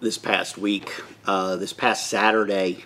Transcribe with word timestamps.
this 0.00 0.18
past 0.18 0.58
week. 0.58 1.02
Uh, 1.24 1.56
this 1.56 1.72
past 1.72 2.06
Saturday, 2.08 2.84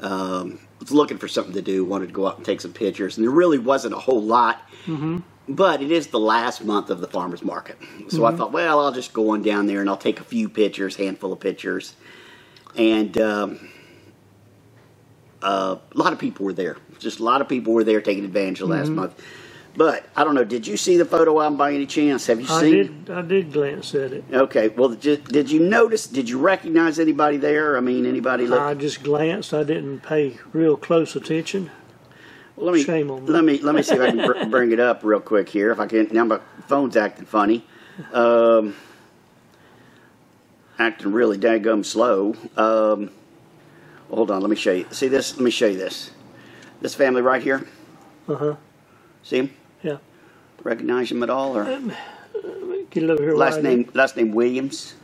um, 0.00 0.60
was 0.80 0.92
looking 0.92 1.18
for 1.18 1.28
something 1.28 1.54
to 1.54 1.62
do. 1.62 1.84
Wanted 1.84 2.08
to 2.08 2.12
go 2.12 2.26
out 2.26 2.36
and 2.36 2.44
take 2.44 2.60
some 2.60 2.72
pictures, 2.72 3.16
and 3.16 3.26
there 3.26 3.32
really 3.32 3.58
wasn't 3.58 3.94
a 3.94 3.98
whole 3.98 4.22
lot. 4.22 4.62
But 5.48 5.80
it 5.80 5.92
is 5.92 6.08
the 6.08 6.18
last 6.18 6.64
month 6.64 6.90
of 6.90 7.00
the 7.00 7.06
farmers 7.06 7.42
market, 7.42 7.78
so 8.08 8.24
I 8.24 8.32
thought, 8.36 8.50
well, 8.52 8.80
I'll 8.80 8.92
just 8.92 9.12
go 9.12 9.30
on 9.30 9.42
down 9.42 9.66
there 9.66 9.80
and 9.80 9.88
I'll 9.88 9.96
take 9.96 10.18
a 10.20 10.24
few 10.24 10.48
pictures, 10.48 10.96
handful 10.96 11.32
of 11.32 11.38
pictures, 11.38 11.94
and 12.76 13.16
um, 13.18 13.68
uh, 15.42 15.76
a 15.94 15.98
lot 15.98 16.12
of 16.12 16.18
people 16.18 16.44
were 16.46 16.52
there. 16.52 16.76
Just 16.98 17.20
a 17.20 17.22
lot 17.24 17.40
of 17.40 17.48
people 17.48 17.72
were 17.74 17.84
there 17.84 18.00
taking 18.00 18.24
advantage 18.24 18.60
of 18.60 18.68
last 18.68 18.88
month. 18.96 19.22
But 19.76 20.06
I 20.16 20.24
don't 20.24 20.34
know. 20.34 20.44
Did 20.44 20.66
you 20.66 20.76
see 20.76 20.96
the 20.96 21.04
photo 21.04 21.40
album 21.40 21.58
by 21.58 21.72
any 21.74 21.86
chance? 21.86 22.26
Have 22.28 22.40
you 22.40 22.46
I 22.48 22.60
seen? 22.60 23.04
did. 23.04 23.10
I 23.10 23.22
did 23.22 23.52
glance 23.52 23.94
at 23.94 24.12
it. 24.12 24.24
Okay. 24.32 24.68
Well, 24.68 24.90
did, 24.90 25.24
did 25.24 25.50
you 25.50 25.60
notice? 25.60 26.06
Did 26.06 26.28
you 26.30 26.38
recognize 26.38 26.98
anybody 26.98 27.36
there? 27.36 27.76
I 27.76 27.80
mean, 27.80 28.06
anybody 28.06 28.46
look? 28.46 28.60
I 28.60 28.72
just 28.74 29.02
glanced. 29.02 29.52
I 29.52 29.64
didn't 29.64 30.00
pay 30.00 30.38
real 30.52 30.76
close 30.78 31.14
attention. 31.14 31.70
Well, 32.56 32.66
let 32.66 32.74
me 32.74 32.84
Shame 32.84 33.10
on 33.10 33.26
me. 33.26 33.30
let 33.30 33.44
me 33.44 33.58
let 33.60 33.74
me 33.74 33.82
see 33.82 33.96
if 33.96 34.00
I 34.00 34.10
can 34.12 34.24
br- 34.24 34.44
bring 34.50 34.72
it 34.72 34.80
up 34.80 35.04
real 35.04 35.20
quick 35.20 35.48
here. 35.48 35.70
If 35.72 35.78
I 35.78 35.86
can, 35.86 36.08
now 36.10 36.24
my 36.24 36.40
phone's 36.66 36.96
acting 36.96 37.26
funny, 37.26 37.62
um, 38.14 38.74
acting 40.78 41.12
really 41.12 41.36
daggum 41.36 41.84
slow. 41.84 42.34
Um, 42.56 43.10
hold 44.10 44.30
on, 44.30 44.40
let 44.40 44.48
me 44.48 44.56
show 44.56 44.72
you. 44.72 44.86
See 44.90 45.08
this? 45.08 45.34
Let 45.36 45.44
me 45.44 45.50
show 45.50 45.66
you 45.66 45.76
this. 45.76 46.12
This 46.80 46.94
family 46.94 47.20
right 47.20 47.42
here. 47.42 47.66
Uh 48.26 48.36
huh. 48.36 48.56
See 49.22 49.38
him? 49.38 49.55
Yeah. 49.82 49.98
Recognize 50.62 51.10
him 51.10 51.22
at 51.22 51.30
all? 51.30 51.56
Or 51.56 51.64
Get 52.90 53.02
it 53.02 53.10
over 53.10 53.22
here. 53.22 53.34
last 53.36 53.62
name 53.62 53.88
last 53.94 54.16
name 54.16 54.32
Williams. 54.32 54.94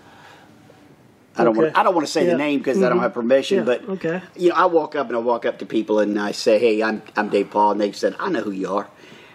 I 1.36 1.44
don't 1.44 1.56
want 1.56 1.68
Okay. 1.68 1.80
I 1.80 1.82
don't 1.82 1.94
want 1.94 2.06
to 2.06 2.12
say 2.12 2.24
Yeah. 2.26 2.32
the 2.32 2.38
name 2.38 2.58
because 2.58 2.82
I 2.82 2.88
don't 2.88 2.98
Mhm. 2.98 3.02
have 3.02 3.14
permission. 3.14 3.58
Yeah, 3.58 3.64
But 3.64 3.88
okay. 3.88 4.20
you 4.36 4.50
know, 4.50 4.54
I 4.56 4.66
walk 4.66 4.94
up 4.94 5.08
and 5.08 5.16
I 5.16 5.20
walk 5.20 5.46
up 5.46 5.58
to 5.60 5.66
people 5.66 5.98
and 5.98 6.18
I 6.20 6.32
say, 6.32 6.58
"Hey, 6.58 6.82
I'm 6.82 7.02
I'm 7.16 7.28
Dave 7.28 7.50
Paul," 7.50 7.72
and 7.72 7.80
they 7.80 7.92
said, 7.92 8.14
"I 8.20 8.28
know 8.28 8.40
who 8.40 8.50
you 8.50 8.68
are." 8.72 8.88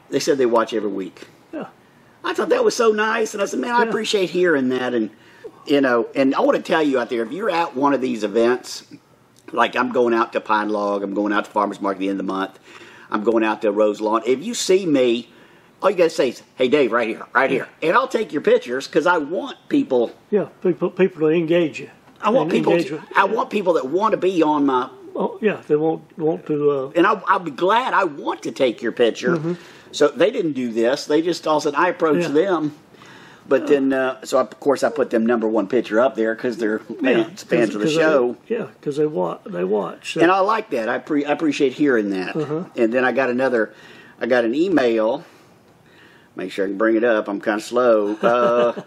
They 0.09 0.20
said 0.20 0.38
they 0.38 0.45
watch 0.45 0.73
every 0.73 0.89
week. 0.89 1.28
Yeah. 1.54 1.66
I 2.23 2.33
thought 2.33 2.50
that 2.50 2.64
was 2.64 2.76
so 2.76 2.92
nice, 2.92 3.33
and 3.33 3.42
I 3.42 3.45
said, 3.45 3.59
"Man, 3.59 3.72
I 3.72 3.83
appreciate 3.83 4.30
hearing 4.31 4.70
that." 4.70 4.94
And 4.94 5.09
you 5.66 5.81
know, 5.81 6.08
and 6.16 6.33
I 6.36 6.42
want 6.42 6.56
to 6.58 6.64
tell 6.64 6.81
you 6.83 7.00
out 7.00 7.09
there, 7.09 7.23
if 7.23 7.31
you're 7.31 7.50
at 7.50 7.76
one 7.76 7.94
of 7.94 8.00
these 8.02 8.23
events, 8.23 8.83
like 9.52 9.76
I'm 9.76 9.92
going 9.92 10.14
out 10.14 10.33
to 10.33 10.39
Pine 10.39 10.70
Log, 10.70 11.04
I'm 11.04 11.14
going 11.14 11.33
out 11.33 11.45
to 11.45 11.52
Farmers 11.52 11.81
Market 11.81 11.98
at 11.98 12.00
the 12.02 12.09
end 12.09 12.20
of 12.20 12.26
the 12.28 12.31
month, 12.31 12.58
I'm 13.11 13.23
going 13.23 13.44
out 13.44 13.61
to 13.64 13.72
Rose 13.72 14.00
Lawn. 14.02 14.22
If 14.26 14.44
you 14.45 14.54
see 14.54 14.86
me, 14.86 15.30
all 15.81 15.89
you 15.92 15.97
gotta 15.97 16.09
say 16.09 16.30
is, 16.30 16.42
"Hey, 16.56 16.67
Dave, 16.67 16.92
right 16.92 17.08
here, 17.08 17.25
right 17.33 17.50
here," 17.50 17.67
and 17.81 17.95
I'll 17.95 18.08
take 18.08 18.33
your 18.33 18.42
pictures 18.42 18.88
because 18.88 19.06
I 19.06 19.17
want 19.17 19.58
people. 19.70 20.11
Yeah. 20.31 20.47
People. 20.64 20.89
People 20.89 21.22
to 21.22 21.28
engage 21.33 21.80
you. 21.80 21.89
I 22.22 22.30
want 22.31 22.50
people. 22.52 22.78
To, 22.78 22.94
with- 22.95 23.03
I 23.16 23.25
want 23.25 23.50
people 23.50 23.73
that 23.73 23.86
want 23.88 24.11
to 24.11 24.17
be 24.17 24.42
on 24.42 24.66
my, 24.66 24.89
Oh, 25.16 25.38
yeah. 25.42 25.61
They 25.67 25.75
won't 25.75 26.03
want 26.17 26.45
to. 26.48 26.72
Uh, 26.72 26.92
and 26.95 27.05
I, 27.08 27.22
I'll 27.28 27.39
be 27.39 27.50
glad. 27.52 27.94
I 27.94 28.03
want 28.03 28.44
to 28.44 28.52
take 28.52 28.81
your 28.81 28.92
picture. 28.92 29.58
So 29.92 30.09
they 30.09 30.30
didn't 30.31 30.52
do 30.53 30.72
this. 30.72 31.05
They 31.05 31.22
just 31.23 31.48
all 31.48 31.59
said 31.59 31.73
I 31.75 31.89
approached 31.89 32.28
Mm-hmm. 32.28 32.38
Yeah. 32.38 32.44
them. 32.44 32.75
But 33.50 33.66
then, 33.67 33.94
uh, 33.94 34.25
so 34.25 34.39
of 34.39 34.59
course, 34.59 34.83
I 34.83 34.89
put 34.89 35.09
them 35.09 35.25
number 35.25 35.48
one 35.48 35.67
picture 35.67 36.02
up 36.02 36.16
there 36.16 36.36
because 36.36 36.58
they're 36.58 36.81
yeah, 37.02 37.23
fans, 37.23 37.44
fans 37.44 37.75
of 37.75 37.81
the 37.81 37.89
show. 37.89 38.36
They, 38.48 38.55
yeah, 38.58 38.67
because 38.80 38.98
they 38.98 39.05
watch. 39.05 39.39
They 39.45 39.64
watch. 39.64 40.16
So, 40.16 40.22
and 40.22 40.30
I 40.31 40.39
like 40.42 40.70
that. 40.72 40.89
I, 40.89 41.00
pre- 41.00 41.23
I 41.23 41.31
appreciate 41.31 41.72
hearing 41.73 42.09
that. 42.09 42.36
Uh-huh. 42.36 42.66
And 42.75 42.92
then 42.94 43.05
I 43.05 43.14
got 43.14 43.30
another. 43.30 43.73
I 44.20 44.25
got 44.25 44.44
an 44.44 44.53
email. 44.53 45.23
Make 46.38 46.52
sure 46.52 46.66
I 46.66 46.67
can 46.69 46.77
bring 46.77 46.95
it 46.95 47.03
up. 47.03 47.27
I'm 47.27 47.41
kind 47.41 47.59
of 47.59 47.66
slow. 47.66 48.16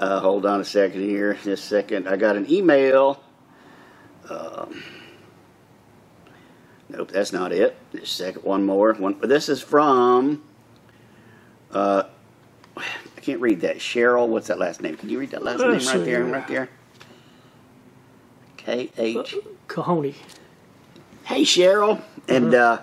Uh, 0.00 0.06
uh, 0.06 0.18
hold 0.20 0.46
on 0.46 0.62
a 0.62 0.64
second 0.64 1.02
here. 1.02 1.34
Just 1.34 1.46
a 1.46 1.56
second. 1.58 2.08
I 2.08 2.16
got 2.16 2.34
an 2.34 2.50
email. 2.50 3.22
Um, 4.30 4.82
nope, 6.88 7.10
that's 7.12 7.34
not 7.34 7.52
it. 7.52 7.76
Just 7.92 8.04
a 8.04 8.24
second. 8.24 8.44
One 8.44 8.64
more. 8.64 8.94
One. 8.94 9.20
This 9.20 9.50
is 9.50 9.60
from. 9.60 10.42
Uh, 11.70 12.04
I 12.78 13.20
can't 13.20 13.42
read 13.42 13.60
that. 13.60 13.76
Cheryl. 13.76 14.26
What's 14.26 14.46
that 14.48 14.58
last 14.58 14.80
name? 14.80 14.96
Can 14.96 15.10
you 15.10 15.20
read 15.20 15.32
that 15.32 15.42
last 15.42 15.60
name 15.60 15.72
right 15.72 15.82
see. 15.82 15.98
there? 15.98 16.24
Right 16.24 16.48
there. 16.48 16.70
K 18.56 18.90
H. 18.96 19.36
Kahoney. 19.68 20.14
Hey 21.24 21.42
Cheryl, 21.42 22.00
and 22.26 22.54
uh, 22.54 22.80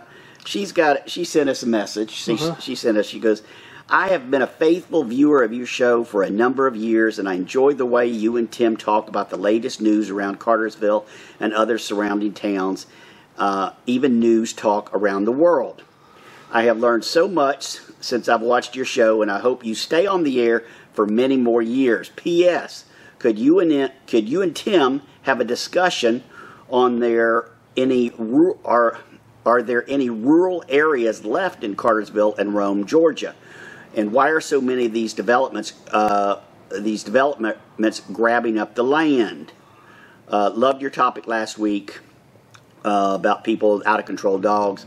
she's 0.48 0.72
got 0.72 1.10
she 1.10 1.24
sent 1.24 1.50
us 1.50 1.62
a 1.64 1.68
message. 1.68 2.12
She, 2.12 2.34
Uh-huh. 2.34 2.56
she 2.60 2.74
sent 2.76 2.98
us. 2.98 3.06
She 3.06 3.20
goes, 3.20 3.44
"I 3.90 4.08
have 4.10 4.32
been 4.32 4.42
a 4.42 4.48
faithful 4.48 5.04
viewer 5.04 5.44
of 5.44 5.54
your 5.54 5.66
show 5.68 6.04
for 6.04 6.24
a 6.24 6.30
number 6.30 6.66
of 6.68 6.76
years, 6.76 7.20
and 7.20 7.28
I 7.30 7.34
enjoyed 7.36 7.78
the 7.78 7.86
way 7.86 8.08
you 8.08 8.38
and 8.38 8.52
Tim 8.52 8.78
talk 8.78 9.08
about 9.10 9.30
the 9.30 9.38
latest 9.38 9.82
news 9.82 10.10
around 10.10 10.40
Cartersville 10.40 11.06
and 11.40 11.54
other 11.54 11.78
surrounding 11.78 12.34
towns, 12.34 12.88
uh, 13.38 13.72
even 13.86 14.20
news 14.20 14.54
talk 14.54 14.90
around 14.94 15.26
the 15.26 15.32
world. 15.32 15.84
I 16.52 16.64
have 16.64 16.80
learned 16.80 17.04
so 17.04 17.28
much 17.28 17.80
since 18.00 18.30
I've 18.30 18.42
watched 18.42 18.76
your 18.76 18.86
show, 18.86 19.22
and 19.22 19.30
I 19.30 19.40
hope 19.40 19.66
you 19.66 19.76
stay 19.76 20.08
on 20.08 20.24
the 20.24 20.42
air 20.42 20.64
for 20.94 21.06
many 21.06 21.36
more 21.38 21.62
years. 21.62 22.10
P.S. 22.16 22.86
Could 23.20 23.38
you 23.38 23.60
and 23.60 23.92
could 24.08 24.30
you 24.30 24.42
and 24.42 24.56
Tim 24.56 25.02
have 25.24 25.42
a 25.42 25.44
discussion 25.46 26.24
on 26.70 27.00
their 27.00 27.50
any 27.76 28.12
ru- 28.18 28.60
are 29.48 29.62
there 29.62 29.90
any 29.90 30.10
rural 30.10 30.62
areas 30.68 31.24
left 31.24 31.64
in 31.64 31.76
Cartersville 31.76 32.36
and 32.36 32.54
Rome, 32.54 32.86
Georgia, 32.86 33.34
and 33.96 34.12
why 34.12 34.28
are 34.28 34.42
so 34.42 34.60
many 34.60 34.86
of 34.86 34.92
these 34.94 35.14
developments 35.14 35.74
uh, 35.92 36.42
these 36.70 37.02
developments 37.02 38.02
grabbing 38.12 38.60
up 38.60 38.76
the 38.76 38.84
land? 38.84 39.54
Uh, 40.28 40.52
loved 40.54 40.82
your 40.82 40.92
topic 40.92 41.28
last 41.28 41.58
week 41.58 42.00
uh, 42.84 43.14
about 43.16 43.46
people 43.46 43.82
out 43.86 44.02
of 44.02 44.06
control 44.06 44.38
dogs. 44.38 44.86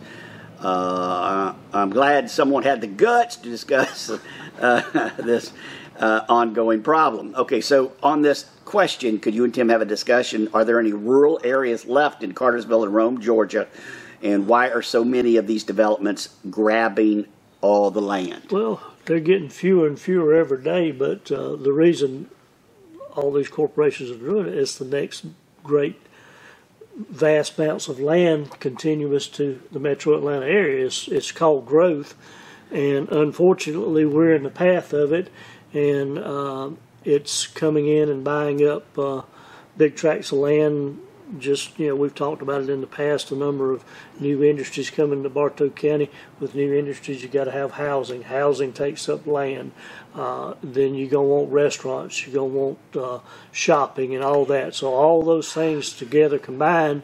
Uh, 0.61 1.55
I'm 1.73 1.89
glad 1.89 2.31
someone 2.31 2.63
had 2.63 2.83
the 2.83 2.87
guts 2.87 3.37
to 3.37 3.49
discuss 3.49 4.11
uh, 4.61 5.11
this 5.17 5.55
uh, 5.99 6.27
ongoing 6.29 6.83
problem. 6.83 7.35
Okay, 7.35 7.63
so 7.63 7.93
on 8.03 8.21
this 8.21 8.45
question, 8.67 9.19
could 9.21 9.35
you 9.35 9.45
and 9.45 9.55
Tim 9.55 9.71
have 9.71 9.81
a 9.81 9.87
discussion? 9.87 10.51
Are 10.53 10.67
there 10.67 10.79
any 10.79 10.93
rural 10.93 11.41
areas 11.43 11.87
left 11.87 12.23
in 12.23 12.35
Cartersville 12.35 12.85
and 12.85 12.95
Rome, 12.95 13.23
Georgia? 13.23 13.67
And 14.23 14.47
why 14.47 14.69
are 14.69 14.83
so 14.83 15.05
many 15.05 15.37
of 15.37 15.47
these 15.47 15.65
developments 15.65 16.29
grabbing 16.51 17.27
all 17.61 17.91
the 17.91 18.03
land? 18.03 18.51
Well, 18.51 18.83
they're 19.07 19.21
getting 19.21 19.49
fewer 19.49 19.87
and 19.87 19.99
fewer 19.99 20.35
every 20.35 20.63
day, 20.63 20.93
but 20.93 21.31
uh, 21.33 21.57
the 21.57 21.73
reason 21.73 22.31
all 23.17 23.33
these 23.33 23.49
corporations 23.49 24.11
are 24.11 24.17
doing 24.17 24.47
it 24.47 24.55
is 24.55 24.79
the 24.79 24.85
next 24.85 25.27
great 25.63 26.01
vast 26.97 27.59
amounts 27.59 27.89
of 27.89 27.99
land 27.99 28.59
continuous 28.61 29.27
to 29.29 29.61
the 29.73 29.79
metro 29.79 30.17
Atlanta 30.17 30.47
area. 30.47 30.87
It's, 30.87 31.09
it's 31.09 31.33
called 31.33 31.67
growth, 31.67 32.15
and 32.71 33.09
unfortunately, 33.09 34.05
we're 34.05 34.35
in 34.35 34.43
the 34.43 34.51
path 34.51 34.93
of 34.93 35.13
it, 35.13 35.31
and 35.73 36.19
uh, 36.19 36.71
it's 37.05 37.47
coming 37.47 37.89
in 37.89 38.09
and 38.09 38.23
buying 38.23 38.67
up 38.67 38.99
uh, 38.99 39.23
big 39.77 39.97
tracts 39.97 40.33
of 40.33 40.39
land. 40.39 41.01
Just 41.39 41.79
you 41.79 41.89
know, 41.89 41.97
we've 41.97 42.15
talked 42.15 42.43
about 42.43 42.63
it 42.63 42.71
in 42.71 42.81
the 42.81 42.87
past. 42.87 43.31
A 43.31 43.37
number 43.37 43.73
of 43.73 43.85
new 44.19 44.43
industries 44.43 44.91
coming 44.91 45.23
to 45.23 45.31
Bartow 45.31 45.71
County. 45.71 46.11
With 46.41 46.55
new 46.55 46.73
industries, 46.75 47.23
you 47.23 47.29
got 47.29 47.45
to 47.45 47.53
have 47.53 47.73
housing. 47.73 48.23
Housing 48.23 48.73
takes 48.73 49.09
up 49.09 49.27
land. 49.27 49.73
Uh, 50.15 50.55
then 50.63 50.95
you're 50.95 51.09
gonna 51.11 51.29
want 51.29 51.53
restaurants. 51.53 52.27
You're 52.27 52.35
gonna 52.35 52.47
want 52.47 52.79
uh, 52.97 53.21
shopping 53.53 54.15
and 54.15 54.25
all 54.25 54.45
that. 54.47 54.75
So 54.75 54.93
all 54.93 55.23
those 55.23 55.53
things 55.53 55.93
together 55.93 56.39
combined, 56.39 57.03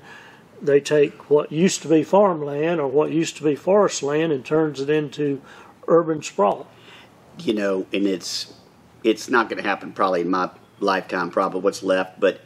they 0.61 0.81
take 0.81 1.31
what 1.31 1.53
used 1.53 1.83
to 1.83 1.89
be 1.89 2.03
farmland 2.03 2.81
or 2.81 2.89
what 2.89 3.13
used 3.13 3.37
to 3.39 3.45
be 3.45 3.55
forest 3.55 4.03
land 4.03 4.33
and 4.33 4.45
turns 4.45 4.81
it 4.81 4.91
into 4.91 5.41
urban 5.89 6.23
sprawl. 6.23 6.67
you 7.39 7.55
know, 7.55 7.87
and 7.93 8.07
it's 8.07 8.55
it's 9.05 9.29
not 9.29 9.49
going 9.49 9.63
to 9.63 9.69
happen 9.69 9.93
probably 9.93 10.23
in 10.23 10.31
my 10.31 10.51
lifetime, 10.81 11.31
probably 11.31 11.61
what's 11.61 11.83
left, 11.83 12.19
but 12.21 12.41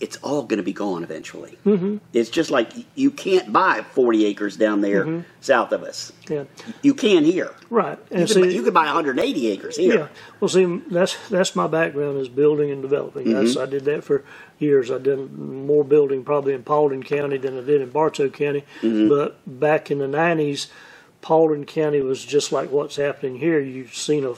it's 0.00 0.16
all 0.22 0.42
going 0.44 0.56
to 0.56 0.62
be 0.62 0.72
gone 0.72 1.04
eventually. 1.04 1.58
Mm-hmm. 1.66 1.98
It's 2.14 2.30
just 2.30 2.50
like 2.50 2.72
you 2.94 3.10
can't 3.10 3.52
buy 3.52 3.82
40 3.92 4.24
acres 4.24 4.56
down 4.56 4.80
there 4.80 5.24
south 5.40 5.72
of 5.72 5.82
us. 5.82 6.10
Yeah, 6.28 6.44
You 6.82 6.94
can 6.94 7.24
here. 7.24 7.52
right. 7.68 7.98
You 8.10 8.16
And 8.18 8.26
could, 8.28 8.40
buy, 8.40 8.48
see, 8.48 8.54
you 8.54 8.62
could 8.62 8.72
buy 8.74 8.86
180 8.86 9.46
acres 9.48 9.76
here. 9.76 9.94
Yeah. 9.94 10.08
Well, 10.40 10.48
see, 10.48 10.64
that's 10.90 11.16
that's 11.28 11.54
my 11.54 11.66
background 11.66 12.18
is 12.18 12.28
building 12.28 12.70
and 12.70 12.80
developing. 12.80 13.32
That's 13.32 13.56
I 13.56 13.66
did 13.66 13.84
that 13.84 14.02
for 14.04 14.24
years. 14.58 14.90
I 14.90 14.98
did 14.98 15.36
more 15.38 15.84
building 15.84 16.24
probably 16.24 16.54
in 16.54 16.62
Paulding 16.62 17.02
County 17.02 17.36
than 17.36 17.58
I 17.58 17.62
did 17.62 17.80
in 17.82 17.90
Bartow 17.90 18.30
County. 18.30 18.64
But 18.82 19.38
back 19.46 19.90
in 19.90 19.98
the 19.98 20.06
'90s, 20.06 20.68
Paulding 21.20 21.64
County 21.66 22.00
was 22.00 22.24
just 22.24 22.52
like 22.52 22.70
what's 22.70 22.96
happening 22.96 23.36
here. 23.36 23.60
You've 23.60 23.94
seen 23.94 24.24
a, 24.24 24.34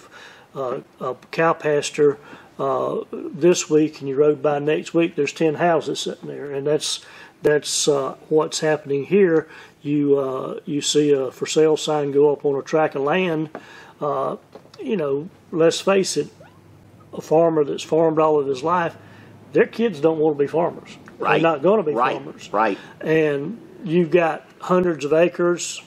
uh, 0.58 0.80
a 1.00 1.14
cow 1.30 1.52
pasture 1.52 2.18
uh, 2.58 3.00
this 3.12 3.68
week, 3.70 4.00
and 4.00 4.08
you 4.08 4.16
rode 4.16 4.42
by 4.42 4.58
next 4.58 4.94
week. 4.94 5.16
There's 5.16 5.32
ten 5.32 5.54
houses 5.54 6.00
sitting 6.00 6.28
there, 6.28 6.52
and 6.52 6.66
that's 6.66 7.04
that's 7.42 7.88
uh, 7.88 8.16
what's 8.28 8.60
happening 8.60 9.06
here. 9.06 9.48
You 9.82 10.18
uh, 10.18 10.60
you 10.64 10.80
see 10.80 11.12
a 11.12 11.30
for 11.30 11.46
sale 11.46 11.76
sign 11.76 12.12
go 12.12 12.32
up 12.32 12.44
on 12.44 12.58
a 12.58 12.62
tract 12.62 12.94
of 12.94 13.02
land 13.02 13.50
you 14.82 14.96
know, 14.96 15.28
let's 15.50 15.80
face 15.80 16.16
it, 16.16 16.28
a 17.12 17.20
farmer 17.20 17.64
that's 17.64 17.82
farmed 17.82 18.18
all 18.18 18.38
of 18.38 18.46
his 18.46 18.62
life, 18.62 18.96
their 19.52 19.66
kids 19.66 20.00
don't 20.00 20.18
want 20.18 20.36
to 20.36 20.42
be 20.42 20.46
farmers. 20.46 20.96
Right. 21.18 21.40
They're 21.40 21.52
not 21.52 21.62
going 21.62 21.78
to 21.78 21.88
be 21.88 21.94
right. 21.94 22.16
farmers. 22.16 22.52
Right. 22.52 22.78
And 23.00 23.60
you've 23.84 24.10
got 24.10 24.46
hundreds 24.60 25.04
of 25.04 25.12
acres, 25.12 25.82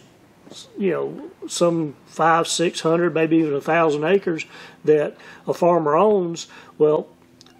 you 0.77 0.91
know, 0.91 1.31
some 1.47 1.95
five, 2.05 2.47
six 2.47 2.81
hundred, 2.81 3.13
maybe 3.13 3.37
even 3.37 3.53
a 3.53 3.61
thousand 3.61 4.03
acres 4.03 4.45
that 4.83 5.15
a 5.47 5.53
farmer 5.53 5.95
owns. 5.95 6.47
Well, 6.77 7.07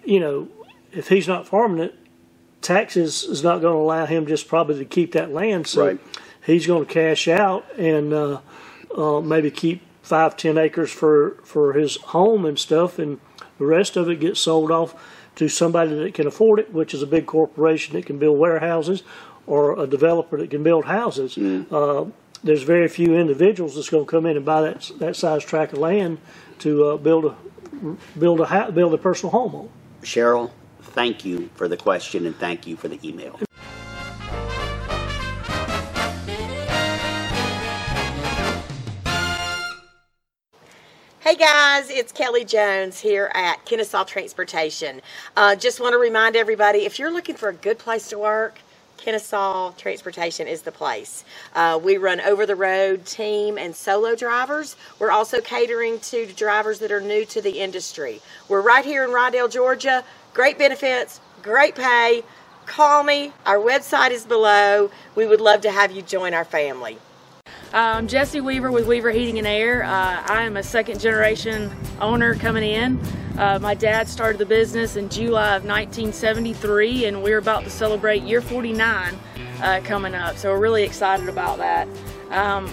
you 0.04 0.20
know, 0.20 0.48
if 0.92 1.08
he's 1.08 1.28
not 1.28 1.46
farming 1.46 1.80
it, 1.82 1.94
taxes 2.62 3.24
is 3.24 3.42
not 3.42 3.60
going 3.60 3.74
to 3.74 3.78
allow 3.78 4.06
him 4.06 4.26
just 4.26 4.48
probably 4.48 4.78
to 4.78 4.84
keep 4.84 5.12
that 5.12 5.32
land. 5.32 5.66
So 5.66 5.86
Right. 5.86 6.00
he's 6.44 6.66
going 6.66 6.86
to 6.86 6.92
cash 6.92 7.28
out 7.28 7.64
and 7.78 8.12
uh, 8.12 8.40
uh, 8.96 9.20
maybe 9.20 9.50
keep 9.50 9.82
five, 10.02 10.36
ten 10.36 10.56
acres 10.58 10.90
for 10.90 11.38
for 11.44 11.72
his 11.74 11.96
home 11.96 12.44
and 12.44 12.58
stuff, 12.58 12.98
and 12.98 13.18
the 13.58 13.66
rest 13.66 13.96
of 13.96 14.08
it 14.08 14.20
gets 14.20 14.40
sold 14.40 14.70
off 14.70 14.94
to 15.36 15.48
somebody 15.48 15.94
that 15.94 16.14
can 16.14 16.26
afford 16.26 16.58
it, 16.58 16.72
which 16.72 16.94
is 16.94 17.02
a 17.02 17.06
big 17.06 17.26
corporation 17.26 17.94
that 17.94 18.06
can 18.06 18.18
build 18.18 18.38
warehouses, 18.38 19.02
or 19.46 19.78
a 19.78 19.86
developer 19.86 20.38
that 20.38 20.50
can 20.50 20.62
build 20.62 20.86
houses. 20.86 21.36
Uh, 21.70 22.06
there's 22.42 22.62
very 22.62 22.88
few 22.88 23.16
individuals 23.16 23.74
that's 23.74 23.90
going 23.90 24.04
to 24.04 24.10
come 24.10 24.26
in 24.26 24.36
and 24.36 24.44
buy 24.44 24.62
that 24.62 24.90
that 24.98 25.16
size 25.16 25.44
tract 25.44 25.72
of 25.72 25.78
land 25.78 26.18
to 26.60 26.84
uh, 26.84 26.96
build 26.96 27.24
a 27.24 27.36
build 28.18 28.40
a 28.40 28.72
build 28.72 28.94
a 28.94 28.98
personal 28.98 29.30
home 29.30 29.54
on. 29.54 29.68
Cheryl, 30.02 30.50
thank 30.80 31.24
you 31.24 31.50
for 31.54 31.68
the 31.68 31.76
question 31.76 32.26
and 32.26 32.36
thank 32.36 32.66
you 32.66 32.76
for 32.76 32.88
the 32.88 32.98
email. 33.06 33.38
Hey 41.20 41.34
guys, 41.34 41.90
it's 41.90 42.12
Kelly 42.12 42.44
Jones 42.44 43.00
here 43.00 43.32
at 43.34 43.64
Kennesaw 43.64 44.04
Transportation. 44.04 45.02
Uh, 45.36 45.56
just 45.56 45.80
want 45.80 45.92
to 45.92 45.98
remind 45.98 46.36
everybody 46.36 46.84
if 46.84 47.00
you're 47.00 47.10
looking 47.10 47.34
for 47.34 47.48
a 47.48 47.52
good 47.52 47.78
place 47.80 48.08
to 48.10 48.18
work, 48.18 48.60
Kennesaw 48.96 49.72
Transportation 49.72 50.46
is 50.48 50.62
the 50.62 50.72
place. 50.72 51.24
Uh, 51.54 51.78
we 51.82 51.96
run 51.96 52.20
over 52.20 52.46
the 52.46 52.56
road 52.56 53.04
team 53.06 53.58
and 53.58 53.74
solo 53.74 54.14
drivers. 54.14 54.76
We're 54.98 55.10
also 55.10 55.40
catering 55.40 56.00
to 56.00 56.26
drivers 56.26 56.78
that 56.80 56.92
are 56.92 57.00
new 57.00 57.24
to 57.26 57.40
the 57.40 57.60
industry. 57.60 58.20
We're 58.48 58.62
right 58.62 58.84
here 58.84 59.04
in 59.04 59.10
Rydal, 59.10 59.50
Georgia. 59.52 60.04
Great 60.34 60.58
benefits, 60.58 61.20
great 61.42 61.74
pay. 61.74 62.24
Call 62.66 63.04
me. 63.04 63.32
Our 63.46 63.58
website 63.58 64.10
is 64.10 64.24
below. 64.26 64.90
We 65.14 65.26
would 65.26 65.40
love 65.40 65.60
to 65.62 65.70
have 65.70 65.92
you 65.92 66.02
join 66.02 66.34
our 66.34 66.44
family. 66.44 66.98
I'm 67.76 68.08
Jesse 68.08 68.40
Weaver 68.40 68.70
with 68.72 68.86
Weaver 68.86 69.10
Heating 69.10 69.36
and 69.36 69.46
Air. 69.46 69.84
Uh, 69.84 70.22
I 70.26 70.44
am 70.44 70.56
a 70.56 70.62
second 70.62 70.98
generation 70.98 71.70
owner 72.00 72.34
coming 72.34 72.64
in. 72.64 72.98
Uh, 73.36 73.58
my 73.60 73.74
dad 73.74 74.08
started 74.08 74.38
the 74.38 74.46
business 74.46 74.96
in 74.96 75.10
July 75.10 75.56
of 75.56 75.66
1973, 75.66 77.04
and 77.04 77.22
we're 77.22 77.36
about 77.36 77.64
to 77.64 77.70
celebrate 77.70 78.22
year 78.22 78.40
49 78.40 79.14
uh, 79.60 79.80
coming 79.84 80.14
up. 80.14 80.38
So 80.38 80.52
we're 80.52 80.58
really 80.58 80.84
excited 80.84 81.28
about 81.28 81.58
that. 81.58 81.86
Um, 82.30 82.66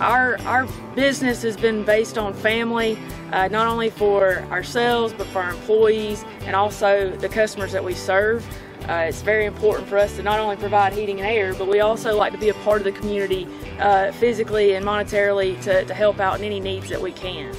our 0.00 0.40
our 0.40 0.66
business 0.96 1.40
has 1.42 1.56
been 1.56 1.84
based 1.84 2.18
on 2.18 2.34
family, 2.34 2.98
uh, 3.30 3.46
not 3.46 3.68
only 3.68 3.90
for 3.90 4.38
ourselves 4.50 5.14
but 5.16 5.28
for 5.28 5.40
our 5.40 5.50
employees 5.50 6.24
and 6.40 6.56
also 6.56 7.10
the 7.18 7.28
customers 7.28 7.70
that 7.70 7.84
we 7.84 7.94
serve. 7.94 8.44
Uh, 8.86 9.06
it's 9.08 9.22
very 9.22 9.44
important 9.44 9.88
for 9.88 9.98
us 9.98 10.16
to 10.16 10.22
not 10.22 10.38
only 10.38 10.56
provide 10.56 10.92
heating 10.92 11.20
and 11.20 11.28
air, 11.28 11.54
but 11.54 11.68
we 11.68 11.80
also 11.80 12.16
like 12.16 12.32
to 12.32 12.38
be 12.38 12.48
a 12.48 12.54
part 12.54 12.78
of 12.78 12.84
the 12.84 12.92
community 12.92 13.46
uh, 13.80 14.12
physically 14.12 14.74
and 14.74 14.84
monetarily 14.84 15.60
to, 15.62 15.84
to 15.84 15.94
help 15.94 16.20
out 16.20 16.38
in 16.38 16.44
any 16.44 16.60
needs 16.60 16.88
that 16.88 17.00
we 17.00 17.12
can. 17.12 17.54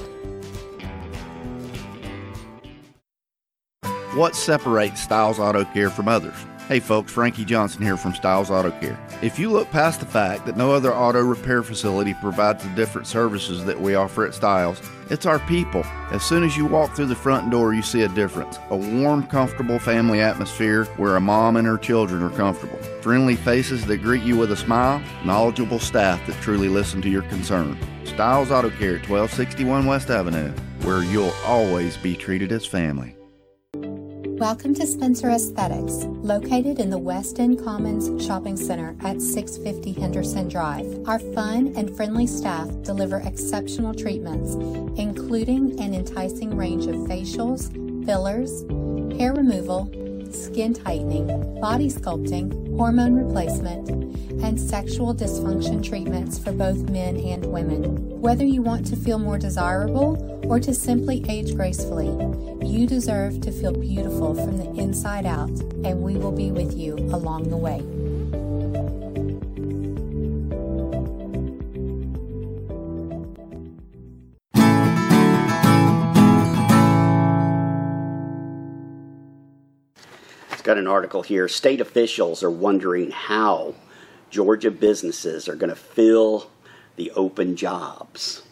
What 4.15 4.35
separates 4.35 5.03
Styles 5.03 5.39
Auto 5.39 5.63
Care 5.65 5.91
from 5.91 6.07
others? 6.07 6.35
Hey 6.69 6.79
folks, 6.79 7.11
Frankie 7.11 7.45
Johnson 7.45 7.81
here 7.81 7.97
from 7.97 8.13
Styles 8.13 8.51
Auto 8.51 8.69
Care. 8.79 8.95
If 9.23 9.39
you 9.39 9.49
look 9.49 9.71
past 9.71 10.01
the 10.01 10.05
fact 10.05 10.45
that 10.45 10.55
no 10.55 10.71
other 10.71 10.93
auto 10.93 11.19
repair 11.19 11.63
facility 11.63 12.13
provides 12.21 12.63
the 12.63 12.69
different 12.75 13.07
services 13.07 13.65
that 13.65 13.81
we 13.81 13.95
offer 13.95 14.23
at 14.23 14.35
Styles, 14.35 14.79
it's 15.09 15.25
our 15.25 15.39
people. 15.39 15.83
As 16.11 16.21
soon 16.21 16.43
as 16.43 16.55
you 16.55 16.67
walk 16.67 16.95
through 16.95 17.07
the 17.07 17.15
front 17.15 17.49
door, 17.49 17.73
you 17.73 17.81
see 17.81 18.03
a 18.03 18.07
difference. 18.09 18.59
A 18.69 18.77
warm, 18.77 19.25
comfortable 19.25 19.79
family 19.79 20.21
atmosphere 20.21 20.85
where 20.97 21.15
a 21.15 21.19
mom 21.19 21.55
and 21.57 21.65
her 21.65 21.79
children 21.79 22.21
are 22.21 22.29
comfortable. 22.37 22.77
Friendly 23.01 23.35
faces 23.35 23.83
that 23.87 24.03
greet 24.03 24.21
you 24.21 24.37
with 24.37 24.51
a 24.51 24.55
smile, 24.55 25.01
knowledgeable 25.25 25.79
staff 25.79 26.23
that 26.27 26.39
truly 26.39 26.69
listen 26.69 27.01
to 27.01 27.09
your 27.09 27.23
concern. 27.23 27.79
Styles 28.05 28.51
Auto 28.51 28.69
Care 28.69 28.97
at 28.97 29.09
1261 29.09 29.87
West 29.87 30.11
Avenue, 30.11 30.51
where 30.83 31.01
you'll 31.01 31.33
always 31.47 31.97
be 31.97 32.15
treated 32.15 32.51
as 32.51 32.63
family. 32.63 33.15
Welcome 34.39 34.73
to 34.75 34.87
Spencer 34.87 35.29
Aesthetics, 35.31 36.05
located 36.23 36.79
in 36.79 36.89
the 36.89 36.97
West 36.97 37.41
End 37.41 37.61
Commons 37.61 38.25
Shopping 38.25 38.55
Center 38.55 38.95
at 39.01 39.21
650 39.21 39.99
Henderson 39.99 40.47
Drive. 40.47 41.05
Our 41.09 41.19
fun 41.19 41.73
and 41.75 41.93
friendly 41.93 42.25
staff 42.25 42.69
deliver 42.81 43.17
exceptional 43.17 43.93
treatments, 43.93 44.53
including 44.97 45.77
an 45.81 45.93
enticing 45.93 46.55
range 46.55 46.85
of 46.85 46.95
facials, 46.95 47.67
fillers, 48.05 48.61
hair 49.19 49.33
removal, 49.33 49.91
skin 50.33 50.73
tightening, 50.73 51.27
body 51.59 51.89
sculpting, 51.89 52.77
hormone 52.77 53.15
replacement, 53.15 53.89
and 54.43 54.59
sexual 54.59 55.13
dysfunction 55.13 55.83
treatments 55.83 56.39
for 56.39 56.51
both 56.51 56.89
men 56.89 57.17
and 57.17 57.45
women. 57.45 58.21
Whether 58.21 58.45
you 58.45 58.61
want 58.61 58.87
to 58.87 58.95
feel 58.95 59.19
more 59.19 59.37
desirable 59.37 60.41
or 60.45 60.59
to 60.59 60.73
simply 60.73 61.23
age 61.27 61.55
gracefully, 61.55 62.07
you 62.65 62.87
deserve 62.87 63.41
to 63.41 63.51
feel 63.51 63.73
beautiful 63.73 64.33
from 64.35 64.57
the 64.57 64.69
inside 64.81 65.25
out, 65.25 65.49
and 65.83 66.01
we 66.01 66.15
will 66.15 66.31
be 66.31 66.51
with 66.51 66.77
you 66.77 66.95
along 66.95 67.49
the 67.49 67.57
way. 67.57 67.83
Got 80.69 80.77
an 80.77 80.85
article 80.85 81.23
here. 81.23 81.47
State 81.47 81.81
officials 81.81 82.43
are 82.43 82.51
wondering 82.51 83.09
how 83.09 83.73
Georgia 84.29 84.69
businesses 84.69 85.49
are 85.49 85.55
going 85.55 85.71
to 85.71 85.75
fill 85.75 86.51
the 86.95 87.09
open 87.11 87.55
jobs. 87.55 88.43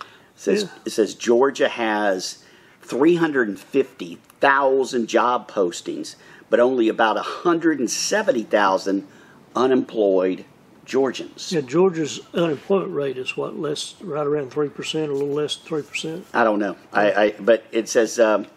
It 0.00 0.06
says, 0.36 0.70
it 0.86 0.90
says 0.90 1.14
Georgia 1.14 1.68
has 1.68 2.42
350,000 2.80 5.06
job 5.06 5.50
postings, 5.50 6.16
but 6.48 6.58
only 6.58 6.88
about 6.88 7.16
170,000 7.16 9.06
unemployed 9.54 10.46
Georgians. 10.86 11.52
Yeah, 11.52 11.60
Georgia's 11.60 12.18
unemployment 12.32 12.94
rate 12.94 13.18
is 13.18 13.36
what 13.36 13.58
less, 13.58 13.94
right 14.00 14.26
around 14.26 14.50
three 14.50 14.70
percent, 14.70 15.10
a 15.10 15.12
little 15.12 15.28
less 15.28 15.56
than 15.56 15.66
three 15.66 15.82
percent. 15.82 16.24
I 16.32 16.44
don't 16.44 16.58
know. 16.58 16.76
I, 16.92 17.12
I 17.12 17.34
but 17.38 17.64
it 17.70 17.88
says 17.88 18.18
um, 18.18 18.48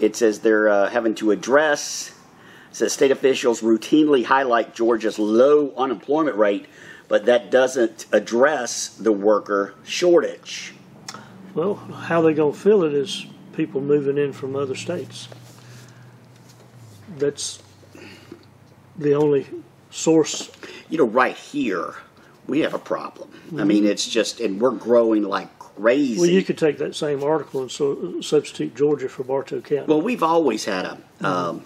it 0.00 0.16
says 0.16 0.40
they're 0.40 0.68
uh, 0.68 0.90
having 0.90 1.14
to 1.16 1.30
address. 1.30 2.12
Says 2.72 2.92
state 2.92 3.10
officials 3.10 3.60
routinely 3.60 4.24
highlight 4.24 4.74
Georgia's 4.74 5.18
low 5.18 5.72
unemployment 5.76 6.36
rate, 6.36 6.66
but 7.08 7.26
that 7.26 7.50
doesn't 7.50 8.06
address 8.12 8.88
the 8.88 9.12
worker 9.12 9.74
shortage. 9.84 10.74
Well, 11.54 11.74
how 11.74 12.22
they 12.22 12.32
gonna 12.32 12.54
fill 12.54 12.82
it 12.84 12.94
is 12.94 13.26
people 13.52 13.80
moving 13.80 14.16
in 14.16 14.32
from 14.32 14.56
other 14.56 14.74
states. 14.74 15.28
That's 17.18 17.62
the 18.96 19.14
only 19.14 19.46
source. 19.90 20.50
You 20.88 20.98
know, 20.98 21.06
right 21.06 21.36
here 21.36 21.96
we 22.46 22.60
have 22.60 22.74
a 22.74 22.78
problem. 22.78 23.30
I 23.58 23.64
mean, 23.64 23.84
it's 23.84 24.08
just, 24.08 24.40
and 24.40 24.60
we're 24.60 24.70
growing 24.70 25.24
like 25.24 25.58
crazy. 25.58 26.18
Well, 26.18 26.28
you 26.28 26.42
could 26.42 26.58
take 26.58 26.78
that 26.78 26.94
same 26.94 27.22
article 27.22 27.60
and 27.60 27.70
so, 27.70 28.20
substitute 28.20 28.74
Georgia 28.74 29.08
for 29.08 29.24
Bartow 29.24 29.60
County. 29.60 29.86
Well, 29.86 30.00
we've 30.00 30.22
always 30.22 30.64
had 30.64 30.86
a. 30.86 30.98
Um, 31.20 31.64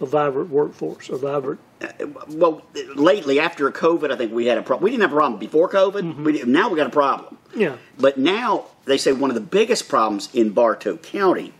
a 0.00 0.06
vibrant 0.06 0.50
workforce, 0.50 1.08
a 1.08 1.16
vibrant. 1.16 1.60
Uh, 1.80 2.06
well, 2.30 2.62
lately 2.94 3.40
after 3.40 3.70
COVID, 3.70 4.12
I 4.12 4.16
think 4.16 4.32
we 4.32 4.46
had 4.46 4.58
a 4.58 4.62
problem. 4.62 4.84
We 4.84 4.90
didn't 4.90 5.02
have 5.02 5.12
a 5.12 5.16
problem 5.16 5.38
before 5.40 5.68
COVID. 5.68 6.02
Mm-hmm. 6.02 6.24
We 6.24 6.32
didn't, 6.32 6.52
now 6.52 6.68
we 6.68 6.76
got 6.76 6.86
a 6.86 6.90
problem. 6.90 7.38
Yeah. 7.54 7.76
But 7.98 8.18
now 8.18 8.66
they 8.84 8.98
say 8.98 9.12
one 9.12 9.30
of 9.30 9.34
the 9.34 9.40
biggest 9.40 9.88
problems 9.88 10.28
in 10.34 10.50
Bartow 10.50 10.96
County 10.96 11.52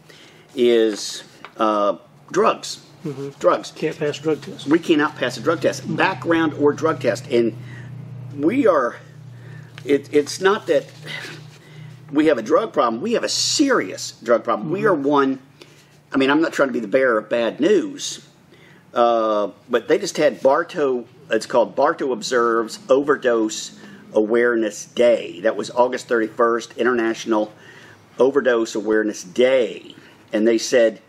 is 0.54 1.22
uh, 1.56 1.96
drugs. 2.30 2.84
Mm-hmm. 3.04 3.30
Drugs. 3.38 3.70
Can't 3.72 3.96
pass 3.98 4.18
drug 4.18 4.42
tests. 4.42 4.66
We 4.66 4.78
cannot 4.78 5.16
pass 5.16 5.36
a 5.36 5.40
drug 5.40 5.60
test, 5.60 5.82
mm-hmm. 5.82 5.96
background 5.96 6.54
or 6.54 6.72
drug 6.72 7.00
test, 7.00 7.26
and 7.28 7.56
we 8.34 8.66
are. 8.66 8.96
It, 9.84 10.12
it's 10.12 10.40
not 10.40 10.66
that 10.66 10.86
we 12.12 12.26
have 12.26 12.38
a 12.38 12.42
drug 12.42 12.72
problem. 12.72 13.00
We 13.00 13.12
have 13.12 13.22
a 13.24 13.28
serious 13.28 14.12
drug 14.12 14.44
problem. 14.44 14.70
We 14.70 14.84
are 14.84 14.94
one. 14.94 15.40
I 16.10 16.16
mean, 16.16 16.30
I'm 16.30 16.40
not 16.40 16.52
trying 16.52 16.70
to 16.70 16.72
be 16.72 16.80
the 16.80 16.88
bearer 16.88 17.18
of 17.18 17.28
bad 17.28 17.60
news, 17.60 18.26
uh, 18.94 19.50
but 19.68 19.88
they 19.88 19.98
just 19.98 20.16
had 20.16 20.42
Bartow. 20.42 21.04
It's 21.30 21.46
called 21.46 21.76
Bartow 21.76 22.12
Observes 22.12 22.78
Overdose 22.88 23.78
Awareness 24.14 24.86
Day. 24.86 25.40
That 25.40 25.56
was 25.56 25.70
August 25.70 26.08
31st, 26.08 26.78
International 26.78 27.52
Overdose 28.18 28.74
Awareness 28.74 29.22
Day, 29.22 29.94
and 30.32 30.48
they 30.48 30.56
said 30.56 31.02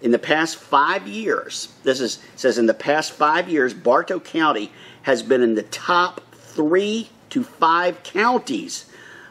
In 0.00 0.12
the 0.12 0.18
past 0.20 0.56
five 0.56 1.08
years, 1.08 1.74
this 1.82 2.00
is 2.00 2.20
says 2.36 2.56
in 2.56 2.66
the 2.66 2.74
past 2.74 3.12
five 3.12 3.48
years, 3.48 3.74
Bartow 3.74 4.20
County 4.20 4.70
has 5.02 5.22
been 5.22 5.42
in 5.42 5.56
the 5.56 5.64
top 5.64 6.20
three 6.32 7.08
to 7.30 7.42
five 7.42 8.04
counties 8.04 8.86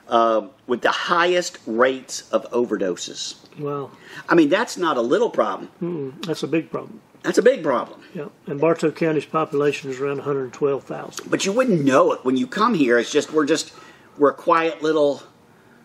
uh, 0.07 0.47
with 0.67 0.81
the 0.81 0.91
highest 0.91 1.59
rates 1.65 2.29
of 2.31 2.49
overdoses. 2.51 3.35
Well, 3.59 3.91
I 4.27 4.35
mean, 4.35 4.49
that's 4.49 4.77
not 4.77 4.97
a 4.97 5.01
little 5.01 5.29
problem. 5.29 5.67
Hmm, 5.79 6.09
that's 6.21 6.43
a 6.43 6.47
big 6.47 6.71
problem. 6.71 7.01
That's 7.23 7.37
a 7.37 7.41
big 7.41 7.63
problem. 7.63 8.01
Yeah, 8.13 8.27
and 8.47 8.59
Bartow 8.59 8.91
County's 8.91 9.25
population 9.25 9.89
is 9.89 9.99
around 9.99 10.17
112,000. 10.17 11.29
But 11.29 11.45
you 11.45 11.53
wouldn't 11.53 11.85
know 11.85 12.11
it 12.11 12.25
when 12.25 12.35
you 12.35 12.47
come 12.47 12.73
here. 12.73 12.99
It's 12.99 13.11
just 13.11 13.31
we're 13.31 13.45
just 13.45 13.73
we're 14.17 14.31
a 14.31 14.35
quiet 14.35 14.83
little 14.83 15.23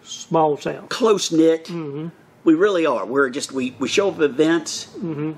Small 0.03 0.57
town. 0.57 0.89
close 0.89 1.31
knit. 1.31 1.67
Mm-hmm. 1.67 2.09
We 2.45 2.55
really 2.55 2.87
are. 2.87 3.07
We're 3.07 3.31
just 3.31 3.53
we 3.53 3.77
we 3.79 3.89
show 3.89 4.09
up 4.09 4.17
at 4.17 4.23
events, 4.23 4.87
mm-hmm. 4.87 5.33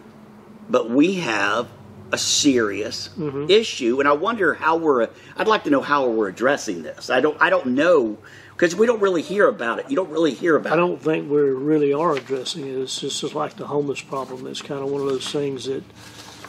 but 0.70 0.90
we 0.90 1.16
have 1.16 1.68
a 2.12 2.18
serious 2.18 3.08
mm-hmm. 3.08 3.50
issue, 3.50 4.00
and 4.00 4.08
I 4.08 4.12
wonder 4.12 4.54
how 4.54 4.76
we're. 4.76 5.08
I'd 5.36 5.48
like 5.48 5.64
to 5.64 5.70
know 5.70 5.80
how 5.80 6.08
we're 6.08 6.28
addressing 6.28 6.82
this. 6.82 7.10
I 7.10 7.20
don't. 7.20 7.36
I 7.40 7.50
don't 7.50 7.66
know 7.66 8.18
because 8.60 8.76
we 8.76 8.86
don't 8.86 9.00
really 9.00 9.22
hear 9.22 9.48
about 9.48 9.78
it. 9.78 9.88
You 9.88 9.96
don't 9.96 10.10
really 10.10 10.34
hear 10.34 10.54
about 10.54 10.74
I 10.74 10.76
don't 10.76 11.00
think 11.00 11.30
we 11.30 11.38
really 11.40 11.94
are 11.94 12.14
addressing 12.14 12.66
it. 12.66 12.76
It's 12.76 13.00
just, 13.00 13.18
just 13.18 13.34
like 13.34 13.56
the 13.56 13.66
homeless 13.66 14.02
problem. 14.02 14.46
It's 14.46 14.60
kind 14.60 14.82
of 14.82 14.90
one 14.90 15.00
of 15.00 15.06
those 15.06 15.26
things 15.32 15.64
that 15.64 15.82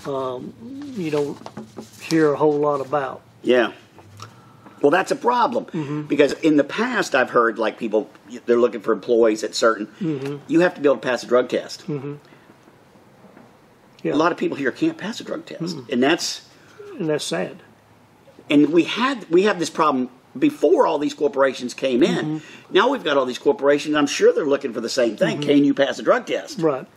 um, 0.05 0.53
you 0.97 1.09
don't 1.09 1.39
hear 2.01 2.33
a 2.33 2.35
whole 2.35 2.59
lot 2.59 2.81
about. 2.81 3.21
Yeah. 3.43 3.71
Well, 4.81 4.91
that's 4.91 5.11
a 5.11 5.15
problem 5.15 5.65
mm-hmm. 5.67 6.01
because 6.01 6.33
in 6.33 6.57
the 6.57 6.65
past 6.65 7.15
I've 7.15 7.29
heard 7.29 7.57
like 7.57 7.77
people 7.77 8.09
they're 8.45 8.59
looking 8.59 8.81
for 8.81 8.91
employees 8.91 9.41
at 9.45 9.55
certain. 9.55 9.87
Mm-hmm. 10.01 10.51
You 10.51 10.59
have 10.59 10.75
to 10.75 10.81
be 10.81 10.89
able 10.89 10.97
to 10.97 11.07
pass 11.07 11.23
a 11.23 11.27
drug 11.27 11.47
test. 11.47 11.87
Mm-hmm. 11.87 12.15
Yeah, 14.03 14.15
A 14.15 14.15
lot 14.15 14.33
of 14.33 14.37
people 14.37 14.57
here 14.57 14.73
can't 14.73 14.97
pass 14.97 15.21
a 15.21 15.23
drug 15.23 15.45
test, 15.45 15.77
and 15.89 16.03
that's 16.03 16.45
and 16.99 17.07
that's 17.07 17.23
sad. 17.23 17.61
and 18.49 18.73
we 18.73 18.83
had 18.83 19.29
we 19.29 19.43
have 19.43 19.59
this 19.59 19.69
problem 19.69 20.09
before 20.37 20.87
all 20.87 20.97
these 20.97 21.13
corporations 21.13 21.73
came 21.73 22.03
in. 22.03 22.41
Now 22.69 22.89
we've 22.89 23.03
got 23.03 23.17
all 23.17 23.25
these 23.25 23.39
corporations. 23.39 23.95
I'm 23.95 24.07
sure 24.07 24.33
they're 24.33 24.45
looking 24.45 24.73
for 24.73 24.81
the 24.81 24.89
same 24.89 25.17
thing. 25.17 25.41
Can 25.41 25.65
you 25.65 25.73
pass 25.73 25.99
a 25.99 26.03
drug 26.03 26.25
test? 26.25 26.59
Right. 26.59 26.87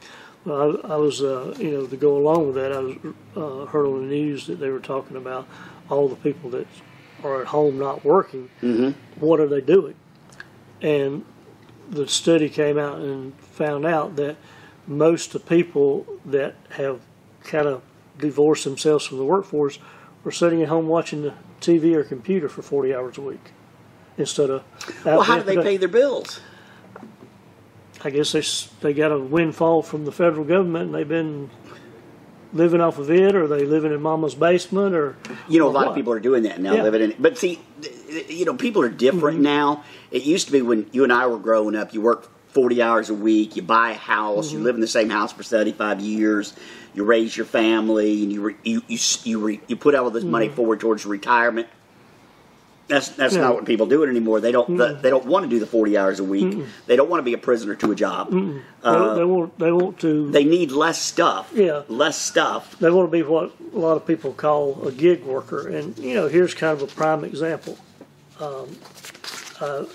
Well, 0.45 0.79
I, 0.85 0.95
I 0.95 0.97
was, 0.97 1.23
uh, 1.23 1.55
you 1.59 1.71
know, 1.71 1.87
to 1.87 1.97
go 1.97 2.19
along 2.19 2.47
with 2.47 2.57
that, 2.57 2.73
I 2.73 2.79
was 2.79 2.97
uh, 3.35 3.67
heard 3.67 3.87
on 3.87 4.09
the 4.09 4.15
news 4.15 4.47
that 4.47 4.61
they 4.61 4.69
were 4.69 4.81
talking 4.81 5.17
about 5.17 5.49
all 5.89 6.09
the 6.09 6.17
people 6.17 6.51
that 6.51 6.67
are 7.23 7.41
at 7.41 7.49
home 7.49 7.79
not 7.79 8.05
working. 8.05 8.51
Mm-hmm. 8.63 9.21
What 9.21 9.41
are 9.41 9.49
they 9.49 9.63
doing? 9.63 9.95
And 10.83 11.25
the 11.89 12.07
study 12.07 12.49
came 12.49 12.79
out 12.79 12.99
and 12.99 13.35
found 13.41 13.87
out 13.87 14.17
that 14.17 14.37
most 14.87 15.35
of 15.35 15.43
the 15.43 15.49
people 15.49 16.07
that 16.27 16.57
have 16.71 17.01
kind 17.43 17.67
of 17.67 17.83
divorced 18.19 18.65
themselves 18.65 19.07
from 19.07 19.19
the 19.19 19.25
workforce 19.25 19.79
are 20.25 20.31
sitting 20.31 20.63
at 20.63 20.69
home 20.69 20.89
watching 20.89 21.23
the 21.23 21.35
TV 21.61 21.95
or 21.95 22.05
computer 22.05 22.49
for 22.49 22.63
40 22.63 22.95
hours 22.95 23.19
a 23.19 23.21
week 23.21 23.53
instead 24.17 24.51
of. 24.51 24.65
Well, 25.05 25.23
how 25.23 25.39
do 25.39 25.43
they 25.43 25.57
pay 25.57 25.77
their 25.77 25.89
bills? 25.89 26.41
I 28.03 28.11
guess 28.11 28.33
they 28.33 28.43
they 28.81 28.95
got 28.95 29.13
a 29.13 29.19
windfall 29.19 29.83
from 29.83 30.05
the 30.05 30.13
federal 30.13 30.45
government 30.45 30.87
and 30.87 30.95
they've 30.95 31.09
been 31.09 31.51
living 32.55 32.81
off 32.81 32.99
of 32.99 33.11
it, 33.11 33.35
or 33.35 33.49
they 33.49 33.65
living 33.65 33.93
in 33.93 34.01
mama's 34.01 34.35
basement, 34.35 34.95
or 34.95 35.17
You 35.49 35.59
know, 35.59 35.67
a 35.67 35.71
or 35.71 35.73
lot 35.73 35.89
of 35.89 35.95
people 35.95 36.13
are 36.13 36.21
doing 36.21 36.45
that 36.45 36.61
now, 36.61 36.75
Yeah. 36.75 36.83
living 36.85 37.03
in 37.03 37.11
it. 37.11 37.21
But 37.21 37.37
see, 37.37 37.61
you 38.29 38.45
know, 38.45 38.55
people 38.55 38.83
are 38.83 38.89
different 38.89 39.39
mm-hmm. 39.39 39.45
now. 39.45 39.85
It 40.13 40.23
used 40.23 40.47
to 40.47 40.53
be 40.53 40.63
when 40.63 40.87
you 40.93 41.03
and 41.03 41.13
I 41.13 41.27
were 41.27 41.39
growing 41.39 41.75
up, 41.75 41.93
you 41.93 42.01
worked 42.01 42.29
40 42.55 42.81
hours 42.83 43.11
a 43.11 43.15
week, 43.15 43.57
you 43.57 43.63
buy 43.63 43.91
a 43.91 43.95
house, 43.95 44.53
you 44.53 44.61
live 44.61 44.75
in 44.77 44.81
the 44.81 44.87
same 44.87 45.11
house 45.11 45.33
for 45.33 45.43
75 45.43 46.01
years, 46.01 46.55
you 46.95 47.05
raise 47.05 47.37
your 47.37 47.47
family, 47.47 48.23
and 48.23 48.33
you 48.33 48.41
re, 48.43 48.55
you 48.65 48.81
you 48.89 48.99
you, 49.25 49.39
re, 49.41 49.61
you 49.67 49.77
put 49.77 49.95
all 49.95 50.07
of 50.07 50.13
this 50.15 50.25
money 50.25 50.49
forward 50.49 50.81
towards 50.81 51.05
retirement. 51.05 51.67
That's 52.87 53.09
that's 53.09 53.35
not 53.35 53.55
what 53.55 53.65
people 53.65 53.87
do 53.87 54.03
it 54.05 54.11
anymore. 54.11 54.41
They 54.41 54.53
don't 54.53 54.77
they 54.77 55.09
don't 55.11 55.25
want 55.25 55.45
to 55.45 55.49
do 55.51 55.59
the 55.59 55.67
40 55.67 55.97
hours 55.97 56.21
a 56.21 56.25
week. 56.25 56.59
They 56.87 56.97
don't 56.97 57.09
want 57.09 57.19
to 57.21 57.25
be 57.25 57.33
a 57.33 57.39
prisoner 57.39 57.75
to 57.77 57.91
a 57.93 57.95
job. 57.95 58.31
they, 58.31 59.15
they 59.17 59.25
want 59.25 59.59
they 59.59 59.73
want 59.73 59.99
to 60.01 60.27
Uh, 60.29 60.33
They 60.33 60.45
need 60.45 60.71
less 60.71 61.01
stuff. 61.01 61.51
Yeah. 61.55 61.83
Less 61.89 62.17
stuff. 62.21 62.79
they 62.79 62.91
want 62.91 63.09
to 63.09 63.11
be 63.11 63.23
what 63.23 63.53
a 63.73 63.79
lot 63.79 63.97
of 63.97 64.07
people 64.07 64.33
call 64.35 64.87
a 64.87 64.93
gig 64.93 65.25
worker. 65.25 65.67
And 65.67 65.99
you 65.99 66.15
know, 66.15 66.29
here's 66.29 66.53
kind 66.55 66.81
of 66.81 66.83
a 66.89 66.95
prime 66.95 67.25
example. 67.25 67.79
Um, 68.39 68.77
I 69.61 69.87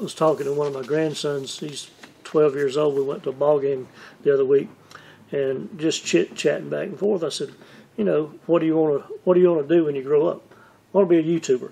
was 0.00 0.12
talking 0.14 0.44
to 0.46 0.52
one 0.52 0.66
of 0.66 0.74
my 0.74 0.82
grandsons. 0.82 1.58
He's 1.60 1.90
12 2.32 2.54
years 2.56 2.76
old. 2.78 2.94
We 2.96 3.02
went 3.02 3.22
to 3.24 3.28
a 3.28 3.32
ball 3.32 3.60
game 3.60 3.86
the 4.22 4.32
other 4.34 4.44
week, 4.44 4.68
and 5.30 5.68
just 5.78 6.04
chit 6.04 6.34
chatting 6.34 6.70
back 6.70 6.88
and 6.88 6.98
forth. 6.98 7.22
I 7.22 7.28
said, 7.28 7.50
you 7.96 8.04
know, 8.04 8.32
what 8.46 8.60
do 8.60 8.66
you 8.66 8.76
want 8.76 9.06
to 9.06 9.14
what 9.24 9.34
do 9.34 9.40
you 9.40 9.52
want 9.52 9.68
to 9.68 9.74
do 9.76 9.84
when 9.84 9.94
you 9.94 10.02
grow 10.02 10.26
up? 10.28 10.42
I 10.50 10.98
want 10.98 11.08
to 11.10 11.22
be 11.22 11.34
a 11.34 11.40
YouTuber. 11.40 11.70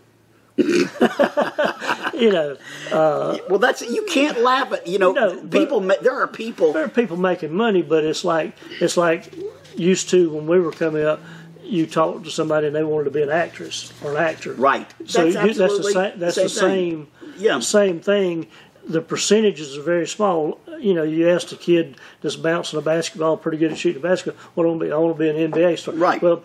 you 2.14 2.30
know, 2.30 2.56
uh, 2.92 3.38
Well, 3.48 3.58
that's 3.58 3.80
you 3.82 4.04
can't 4.04 4.40
laugh 4.40 4.70
at 4.72 4.86
you 4.86 4.98
know 4.98 5.12
No, 5.12 5.42
people. 5.46 5.80
ma- 5.80 5.94
There 6.02 6.20
are 6.20 6.26
people. 6.28 6.72
there 6.74 6.84
are 6.84 6.88
people 6.88 7.16
making 7.16 7.54
money, 7.54 7.80
but 7.82 8.04
it's 8.04 8.24
like 8.24 8.54
it's 8.80 8.96
like 8.98 9.32
used 9.76 10.10
to 10.10 10.30
when 10.30 10.46
we 10.46 10.60
were 10.60 10.72
coming 10.72 11.04
up. 11.04 11.20
You 11.62 11.86
talked 11.86 12.24
to 12.24 12.30
somebody 12.30 12.66
and 12.66 12.74
they 12.76 12.82
wanted 12.82 13.04
to 13.04 13.10
be 13.12 13.22
an 13.22 13.30
actress 13.30 13.92
or 14.02 14.10
an 14.10 14.16
actor, 14.16 14.52
Right. 14.54 14.92
So 15.06 15.22
That's 15.30 15.34
you, 15.34 15.40
that's 15.40 15.58
the 15.58 15.64
absolutely 15.64 15.92
same. 15.92 16.18
That's 16.18 16.34
the 16.36 16.48
same. 16.48 17.08
Yeah. 17.38 17.60
Same 17.60 18.00
thing. 18.00 18.48
The 18.90 19.00
percentages 19.00 19.78
are 19.78 19.82
very 19.82 20.06
small. 20.06 20.58
You 20.80 20.94
know, 20.94 21.04
you 21.04 21.28
ask 21.30 21.52
a 21.52 21.56
kid 21.56 21.96
that's 22.22 22.36
bouncing 22.36 22.78
a 22.78 22.82
basketball, 22.82 23.36
pretty 23.36 23.58
good 23.58 23.70
at 23.70 23.78
shooting 23.78 24.00
a 24.00 24.02
basketball. 24.02 24.42
What 24.54 24.64
I 24.64 24.68
want 24.68 24.80
to 24.80 24.86
be? 24.86 24.92
I 24.92 24.96
want 24.96 25.16
to 25.16 25.18
be 25.18 25.28
an 25.28 25.52
NBA 25.52 25.78
star. 25.78 25.94
Right. 25.94 26.20
Well, 26.20 26.42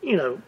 you 0.00 0.16
know, 0.16 0.40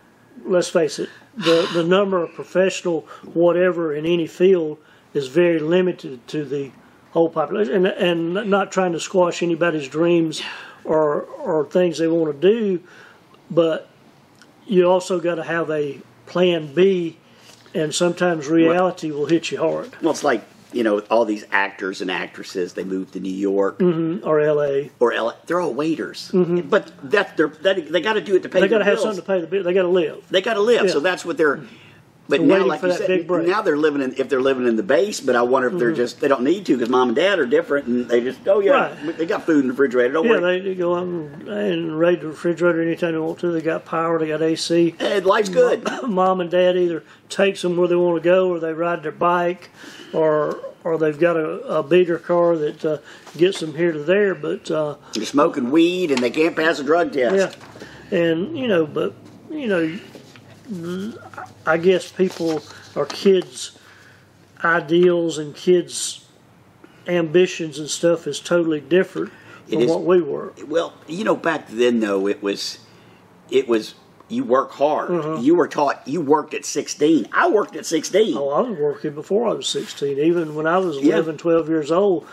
let's 0.45 0.69
face 0.69 0.99
it. 0.99 1.09
The 1.37 1.69
the 1.73 1.83
number 1.83 2.23
of 2.23 2.33
professional 2.35 3.03
whatever 3.33 3.95
in 3.95 4.07
any 4.07 4.26
field 4.26 4.79
is 5.12 5.26
very 5.26 5.59
limited 5.59 6.26
to 6.29 6.45
the 6.45 6.71
whole 7.11 7.29
population, 7.29 7.87
and 7.87 7.87
and 7.87 8.50
not 8.50 8.71
trying 8.71 8.93
to 8.93 9.00
squash 9.00 9.43
anybody's 9.43 9.88
dreams 9.88 10.43
or 10.85 11.23
or 11.23 11.67
things 11.67 11.99
they 11.99 12.07
want 12.07 12.41
to 12.41 12.49
do, 12.49 12.81
but 13.50 13.88
you 14.67 14.88
also 14.88 15.19
got 15.19 15.37
to 15.37 15.43
have 15.43 15.71
a 15.71 16.00
plan 16.26 16.73
B, 16.73 17.19
and 17.75 17.95
sometimes 17.95 18.49
reality 18.49 19.11
will 19.11 19.26
hit 19.26 19.50
you 19.50 19.59
hard. 19.59 19.93
Well, 20.00 20.12
it's 20.12 20.25
like 20.25 20.45
you 20.75 20.83
know 20.83 20.99
all 21.11 21.25
these 21.25 21.45
actors 21.50 22.00
and 22.00 22.11
actresses. 22.11 22.75
They 22.75 22.85
move 22.85 23.12
to 23.12 23.21
New 23.21 23.33
York 23.33 23.78
Or 24.25 24.43
LA, 24.43 24.88
or 25.00 25.14
LA. 25.14 25.33
They're 25.47 25.61
all 25.61 25.73
waiters, 25.75 26.31
but 26.33 26.93
that's 27.02 27.33
they're 27.37 27.49
that, 27.49 27.90
they 27.93 28.00
got 28.00 28.14
to 28.14 28.21
do 28.21 28.37
it 28.37 28.43
to 28.43 28.49
pay. 28.49 28.59
Mm-hmm. 28.59 28.62
they 28.62 28.69
got 28.69 28.78
to 28.78 28.85
have 28.85 28.95
bills. 28.95 29.02
something 29.04 29.23
to 29.23 29.26
pay 29.26 29.40
the 29.40 29.47
bill. 29.47 29.62
They 29.62 29.73
got 29.75 29.83
to 29.83 29.88
live. 29.88 30.25
They 30.31 30.43
got 30.43 30.54
to 30.54 30.61
live, 30.61 30.90
so 30.90 31.00
that's 31.00 31.25
what 31.25 31.37
they're. 31.37 31.62
But 32.26 32.40
So 32.40 32.47
now, 32.47 32.64
like 32.64 32.81
you 32.83 32.93
said, 32.93 33.28
now 33.28 33.61
they're 33.61 33.76
living 33.76 34.00
in. 34.00 34.14
If 34.16 34.31
they're 34.31 34.40
living 34.40 34.66
in 34.66 34.76
the 34.76 34.83
base. 34.83 35.21
But 35.21 35.37
I 35.37 35.43
wonder 35.43 35.69
if 35.69 35.78
they're 35.78 35.93
just 35.93 36.21
they 36.21 36.28
don't 36.28 36.43
need 36.43 36.64
to 36.66 36.75
because 36.75 36.88
mom 36.88 37.09
and 37.09 37.16
dad 37.16 37.38
are 37.38 37.45
different, 37.45 37.87
and 37.87 38.09
they 38.09 38.23
just 38.23 38.49
oh 38.49 38.61
yeah, 38.61 38.73
Right. 39.04 39.19
they 39.19 39.26
got 39.26 39.45
food 39.45 39.61
in 39.61 39.66
the 39.66 39.73
refrigerator. 39.75 40.14
Don't 40.14 40.25
Yeah, 40.25 40.40
worry, 40.40 40.61
they, 40.61 40.75
go 40.75 40.95
out 40.97 41.02
and, 41.02 41.47
and 41.49 41.99
raid 41.99 42.23
the 42.23 42.28
refrigerator 42.28 42.81
anytime 42.81 43.12
they 43.12 43.19
want 43.19 43.40
to. 43.40 43.52
They 43.52 43.61
got 43.61 43.85
power. 43.85 44.19
They 44.19 44.28
got 44.28 44.40
AC. 44.40 44.95
Hey, 44.99 45.21
life's 45.21 45.50
good. 45.50 45.87
Mom 46.09 46.40
and 46.40 46.50
dad 46.50 46.78
either 46.78 47.04
takes 47.28 47.61
them 47.61 47.76
where 47.76 47.88
they 47.88 47.97
want 47.97 48.23
to 48.23 48.26
go, 48.26 48.49
or 48.50 48.59
they 48.59 48.73
ride 48.73 49.02
their 49.02 49.12
bike, 49.12 49.69
or 50.14 50.59
or 50.83 50.97
they've 50.97 51.19
got 51.21 51.37
a, 51.37 51.61
a 51.78 51.83
bigger 51.83 52.19
car 52.19 52.57
that 52.57 52.85
uh, 52.87 52.99
gets 53.37 53.61
them 53.61 53.75
here 53.75 53.93
to 53.93 53.99
there. 53.99 54.35
But 54.35 54.71
uh, 54.71 54.97
They're 55.12 55.26
smoking 55.26 55.71
weed 55.71 56.11
and 56.11 56.23
they 56.23 56.31
can't 56.31 56.57
pass 56.57 56.78
a 56.78 56.85
drug 56.85 57.12
test. 57.12 57.59
yeah, 58.11 58.19
and 58.19 58.57
you 58.57 58.66
know, 58.66 58.87
but 58.87 59.12
you 59.50 59.66
know, 59.66 59.99
I 61.66 61.76
guess 61.78 62.11
people 62.11 62.62
or 62.97 63.06
kids' 63.06 63.78
ideals 64.62 65.38
and 65.38 65.54
kids' 65.54 66.25
ambitions 67.06 67.78
and 67.78 67.88
stuff 67.88 68.26
is 68.26 68.40
totally 68.40 68.80
different 68.80 69.30
It 69.68 69.75
from 69.75 69.83
is- 69.83 69.90
what 69.90 70.02
we 70.04 70.23
were. 70.23 70.52
Well, 70.66 70.94
you 71.06 71.25
know, 71.25 71.37
back 71.37 71.68
then 71.68 72.00
though, 72.00 72.26
it 72.28 72.42
was, 72.42 72.78
it 73.50 73.68
was 73.68 73.94
you 74.28 74.42
work 74.42 74.73
hard. 74.73 75.11
Uh-huh. 75.11 75.38
You 75.40 75.54
were 75.54 75.68
taught. 75.68 76.00
You 76.09 76.23
worked 76.23 76.54
at 76.54 76.64
sixteen. 76.64 77.28
I 77.33 77.49
worked 77.50 77.76
at 77.76 77.85
sixteen. 77.85 78.37
Oh, 78.37 78.49
I 78.50 78.61
was 78.62 78.78
working 78.78 79.14
before 79.14 79.47
I 79.49 79.52
was 79.52 79.68
16. 79.68 80.18
Even 80.18 80.54
when 80.54 80.66
I 80.66 80.78
was 80.78 80.97
Yeah. 80.97 81.14
11, 81.16 81.37
12 81.37 81.68
years 81.68 81.90
old, 81.92 82.26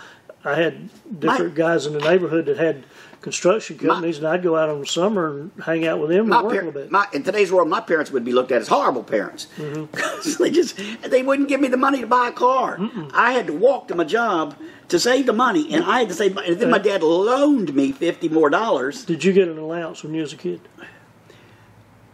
I 0.45 0.55
had 0.55 0.89
different 1.19 1.53
guys 1.53 1.85
in 1.85 1.91
the 1.93 2.00
neighborhood 2.00 2.45
that 2.45 2.57
had 2.57 2.85
construction 3.21 3.77
companies, 3.77 4.17
and 4.17 4.27
I'd 4.27 4.41
go 4.43 4.57
out 4.57 4.69
on 4.69 4.79
the 4.79 4.85
summer 4.85 5.29
and 5.39 5.51
hang 5.63 5.85
out 5.85 5.99
with 5.99 6.09
them 6.09 6.31
and 6.31 6.43
work 6.43 6.53
a 6.53 6.55
little 6.55 6.71
bit. 6.71 6.91
my 6.91 7.05
in 7.13 7.23
today's 7.23 7.51
world, 7.51 7.69
my 7.69 7.79
parents 7.79 8.11
would 8.11 8.25
be 8.25 8.31
looked 8.33 8.51
at 8.51 8.61
as 8.61 8.67
horrible 8.67 9.03
parents. 9.03 9.47
Mm-hmm. 9.57 10.43
they 10.43 10.49
just 10.49 10.79
they 11.03 11.21
wouldn't 11.23 11.47
give 11.47 11.61
me 11.61 11.67
the 11.67 11.77
money 11.77 12.01
to 12.01 12.07
buy 12.07 12.29
a 12.29 12.31
car. 12.31 12.79
I 13.13 13.33
had 13.33 13.47
to 13.47 13.53
walk 13.53 13.87
to 13.89 13.95
my 13.95 14.03
job 14.03 14.55
to 14.89 14.99
save 14.99 15.25
the 15.27 15.33
money, 15.33 15.73
and 15.73 15.83
I 15.83 15.99
had 15.99 16.09
to 16.09 16.15
save. 16.15 16.35
And 16.37 16.59
then 16.59 16.69
my 16.71 16.79
dad 16.79 17.03
loaned 17.03 17.73
me 17.75 17.91
fifty 17.91 18.27
more 18.27 18.49
dollars. 18.49 19.05
Did 19.05 19.23
you 19.23 19.33
get 19.33 19.47
an 19.47 19.57
allowance 19.57 20.03
when 20.03 20.13
you 20.13 20.21
was 20.21 20.33
a 20.33 20.37
kid? 20.37 20.61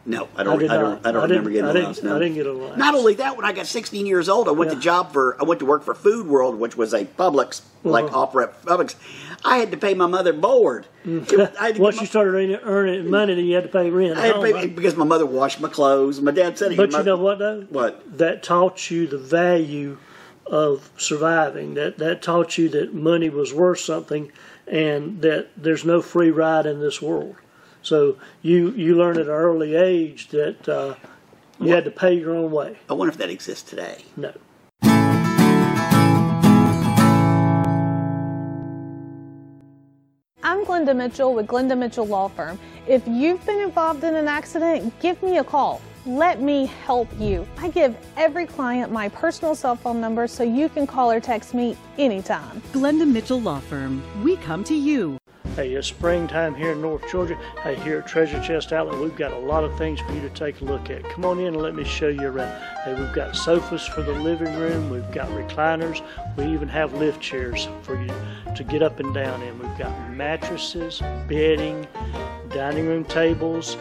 No, 0.05 0.29
I 0.37 0.43
don't. 0.43 0.57
did 0.59 0.71
I, 0.71 0.77
don't. 0.77 1.05
I 1.05 1.11
don't 1.11 1.23
I 1.23 1.27
remember 1.27 1.49
getting 1.49 1.65
I 1.65 1.71
allowance. 1.71 2.01
No. 2.01 2.15
I 2.15 2.19
didn't 2.19 2.35
get 2.35 2.47
allowance. 2.47 2.77
Not 2.77 2.95
only 2.95 3.15
that, 3.15 3.35
when 3.35 3.45
I 3.45 3.51
got 3.51 3.67
16 3.67 4.05
years 4.05 4.29
old, 4.29 4.47
I 4.47 4.51
went 4.51 4.71
to 4.71 4.79
job 4.79 5.11
for. 5.11 5.35
I 5.37 5.43
went 5.43 5.59
to 5.59 5.65
work 5.65 5.83
for 5.83 5.93
Food 5.93 6.27
World, 6.27 6.57
which 6.57 6.77
was 6.77 6.93
a 6.93 7.03
Publix 7.03 7.61
like 7.83 8.05
Uh-huh. 8.05 8.19
offer 8.21 8.41
at 8.43 8.63
Publix. 8.65 8.95
I 9.45 9.57
had 9.57 9.71
to 9.71 9.77
pay 9.77 9.93
my 9.93 10.07
mother 10.07 10.33
board. 10.33 10.87
I 11.05 11.09
had 11.09 11.75
to 11.75 11.81
Once 11.81 11.95
get 11.95 12.01
you 12.01 12.07
started 12.07 12.31
earning, 12.35 12.55
earning 12.63 13.09
money, 13.09 13.35
then 13.35 13.45
you 13.45 13.55
had 13.55 13.63
to 13.63 13.69
pay 13.69 13.89
rent. 13.89 14.17
I 14.17 14.27
had 14.27 14.35
to 14.35 14.41
pay, 14.41 14.51
my- 14.53 14.65
because 14.67 14.95
my 14.95 15.05
mother 15.05 15.25
washed 15.25 15.59
my 15.61 15.69
clothes. 15.69 16.19
My 16.21 16.31
dad 16.31 16.57
said, 16.57 16.75
But 16.75 16.91
my- 16.91 16.99
you 16.99 17.03
know 17.05 17.17
what 17.17 17.39
though? 17.39 17.61
What? 17.69 18.17
That 18.17 18.43
taught 18.43 18.89
you 18.91 19.07
the 19.07 19.17
value 19.17 19.97
of 20.45 20.89
surviving. 20.97 21.73
That 21.75 21.97
that 21.97 22.21
taught 22.21 22.57
you 22.57 22.69
that 22.69 22.93
money 22.93 23.29
was 23.29 23.53
worth 23.53 23.79
something, 23.79 24.31
and 24.65 25.21
that 25.21 25.49
there's 25.57 25.85
no 25.85 26.01
free 26.01 26.31
ride 26.31 26.65
in 26.65 26.79
this 26.79 27.01
world. 27.01 27.35
So 27.81 28.17
you 28.41 28.71
you 28.71 28.95
learn 28.95 29.15
at 29.17 29.27
an 29.27 29.31
early 29.31 29.75
age 29.75 30.29
that 30.29 30.67
uh, 30.67 30.95
you 31.59 31.69
had 31.73 31.85
to 31.85 31.91
pay 31.91 32.13
your 32.13 32.35
own 32.35 32.51
way. 32.51 32.77
I 32.89 32.93
wonder 32.93 33.11
if 33.11 33.17
that 33.19 33.29
exists 33.29 33.69
today. 33.69 34.03
No. 34.15 34.33
Glenda 40.77 40.95
Mitchell 40.95 41.33
with 41.33 41.47
Glenda 41.47 41.75
Mitchell 41.75 42.05
Law 42.05 42.27
Firm. 42.27 42.59
If 42.85 43.01
you've 43.07 43.43
been 43.47 43.59
involved 43.61 44.03
in 44.03 44.13
an 44.13 44.27
accident, 44.27 44.93
give 44.99 45.21
me 45.23 45.39
a 45.39 45.43
call. 45.43 45.81
Let 46.05 46.39
me 46.39 46.67
help 46.85 47.07
you. 47.19 47.47
I 47.57 47.69
give 47.69 47.97
every 48.15 48.45
client 48.45 48.91
my 48.91 49.09
personal 49.09 49.55
cell 49.55 49.75
phone 49.75 49.99
number 49.99 50.27
so 50.27 50.43
you 50.43 50.69
can 50.69 50.85
call 50.85 51.09
or 51.09 51.19
text 51.19 51.55
me 51.55 51.75
anytime. 51.97 52.61
Glenda 52.73 53.11
Mitchell 53.11 53.41
Law 53.41 53.59
Firm. 53.59 54.03
We 54.23 54.37
come 54.37 54.63
to 54.65 54.75
you. 54.75 55.17
Hey, 55.57 55.73
it's 55.73 55.87
springtime 55.87 56.53
here 56.53 56.73
in 56.73 56.81
North 56.81 57.09
Georgia. 57.09 57.35
Hey, 57.63 57.73
here 57.77 57.97
at 57.97 58.07
Treasure 58.07 58.39
Chest 58.43 58.71
Outlet, 58.71 59.01
we've 59.01 59.15
got 59.15 59.33
a 59.33 59.39
lot 59.39 59.63
of 59.63 59.75
things 59.75 59.99
for 59.99 60.13
you 60.13 60.21
to 60.21 60.29
take 60.29 60.61
a 60.61 60.63
look 60.63 60.91
at. 60.91 61.03
Come 61.09 61.25
on 61.25 61.39
in 61.39 61.47
and 61.47 61.57
let 61.57 61.73
me 61.73 61.83
show 61.83 62.09
you 62.09 62.27
around. 62.27 62.61
Hey, 62.85 62.93
we've 62.93 63.11
got 63.11 63.35
sofas 63.35 63.83
for 63.83 64.03
the 64.03 64.11
living 64.11 64.55
room, 64.55 64.87
we've 64.91 65.11
got 65.11 65.27
recliners, 65.29 66.03
we 66.35 66.45
even 66.53 66.67
have 66.67 66.93
lift 66.93 67.19
chairs 67.21 67.67
for 67.81 67.99
you 67.99 68.13
to 68.55 68.63
get 68.63 68.83
up 68.83 68.99
and 68.99 69.11
down 69.15 69.41
in. 69.41 69.57
We've 69.57 69.77
got 69.79 70.11
mattresses, 70.11 71.01
bedding, 71.27 71.87
dining 72.49 72.85
room 72.85 73.03
tables, 73.03 73.77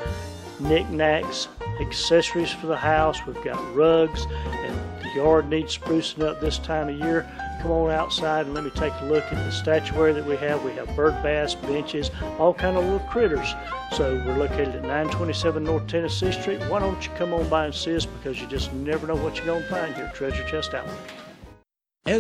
knickknacks, 0.59 1.49
accessories 1.79 2.53
for 2.53 2.69
the 2.69 2.77
house. 2.79 3.19
We've 3.27 3.45
got 3.45 3.75
rugs, 3.75 4.25
and 4.31 4.96
yard 5.17 5.49
needs 5.49 5.77
sprucing 5.77 6.23
up 6.23 6.41
this 6.41 6.59
time 6.59 6.89
of 6.89 6.99
year. 6.99 7.27
Come 7.63 7.71
on 7.71 7.91
outside 7.91 8.47
and 8.47 8.55
let 8.55 8.65
me 8.65 8.71
take 8.71 8.93
a 9.01 9.05
look 9.07 9.25
at 9.25 9.45
the 9.45 9.51
statuary 9.51 10.13
that 10.13 10.25
we 10.25 10.37
have. 10.37 10.63
We 10.63 10.73
have 10.73 10.95
bird 10.95 11.21
bass, 11.23 11.55
benches, 11.55 12.11
all 12.39 12.55
kind 12.55 12.77
of 12.77 12.85
little 12.85 13.01
critters. 13.09 13.55
So 13.93 14.23
we're 14.27 14.37
located 14.37 14.77
at 14.77 14.83
927 14.83 15.65
North 15.65 15.87
Tennessee 15.87 16.33
Street. 16.33 16.61
Why 16.69 16.81
don't 16.81 17.03
you 17.05 17.11
come 17.17 17.33
on 17.33 17.49
by 17.49 17.65
and 17.65 17.75
see 17.75 17.97
us 17.97 18.07
because 18.07 18.41
you 18.41 18.47
just 18.47 18.73
never 18.75 19.07
know 19.07 19.17
what 19.17 19.37
you're 19.37 19.47
going 19.47 19.63
to 19.63 19.69
find 19.69 19.95
here 19.95 20.05
at 20.05 20.15
Treasure 20.15 20.47
Chest 20.47 20.75
Outlet. 20.75 20.99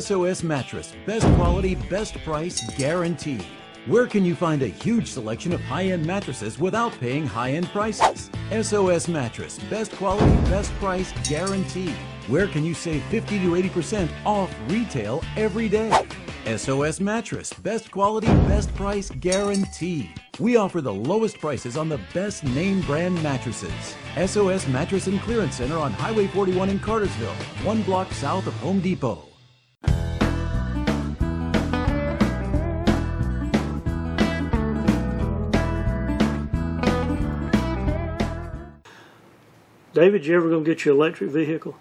SOS 0.03 0.43
Mattress. 0.43 0.95
Best 1.07 1.27
quality, 1.37 1.75
best 1.75 2.15
price, 2.25 2.61
guaranteed. 2.77 3.47
Where 3.87 4.09
can 4.09 4.25
you 4.25 4.35
find 4.35 4.63
a 4.63 4.67
huge 4.67 5.07
selection 5.07 5.53
of 5.53 5.61
high 5.61 5.85
end 5.85 6.05
mattresses 6.05 6.59
without 6.59 6.91
paying 6.99 7.25
high 7.25 7.53
end 7.53 7.69
prices? 7.69 8.31
SOS 8.51 9.07
Mattress. 9.07 9.61
Best 9.71 9.93
quality, 9.93 10.35
best 10.51 10.73
price, 10.81 11.13
guaranteed. 11.23 11.95
Where 12.27 12.49
can 12.49 12.65
you 12.65 12.75
save 12.75 13.05
50 13.05 13.39
to 13.39 13.51
80% 13.51 14.09
off 14.25 14.53
retail 14.67 15.23
every 15.37 15.69
day? 15.69 16.05
SOS 16.57 16.99
Mattress. 16.99 17.53
Best 17.53 17.93
quality, 17.93 18.27
best 18.49 18.75
price, 18.75 19.09
guaranteed. 19.21 20.11
We 20.41 20.57
offer 20.57 20.81
the 20.81 20.93
lowest 20.93 21.39
prices 21.39 21.77
on 21.77 21.89
the 21.89 22.01
best 22.13 22.43
name 22.43 22.81
brand 22.81 23.23
mattresses. 23.23 23.95
SOS 24.17 24.67
Mattress 24.67 25.07
and 25.07 25.21
Clearance 25.21 25.55
Center 25.59 25.79
on 25.79 25.93
Highway 25.93 26.27
41 26.27 26.71
in 26.71 26.81
Cartersville, 26.81 27.37
one 27.63 27.83
block 27.83 28.11
south 28.11 28.49
of 28.49 28.55
Home 28.55 28.81
Depot. 28.81 29.29
David, 39.97 40.27
you 40.27 40.37
ever 40.37 40.51
going 40.51 40.63
to 40.63 40.71
get 40.71 40.85
your 40.85 40.95
electric 40.95 41.31
vehicle? 41.31 41.75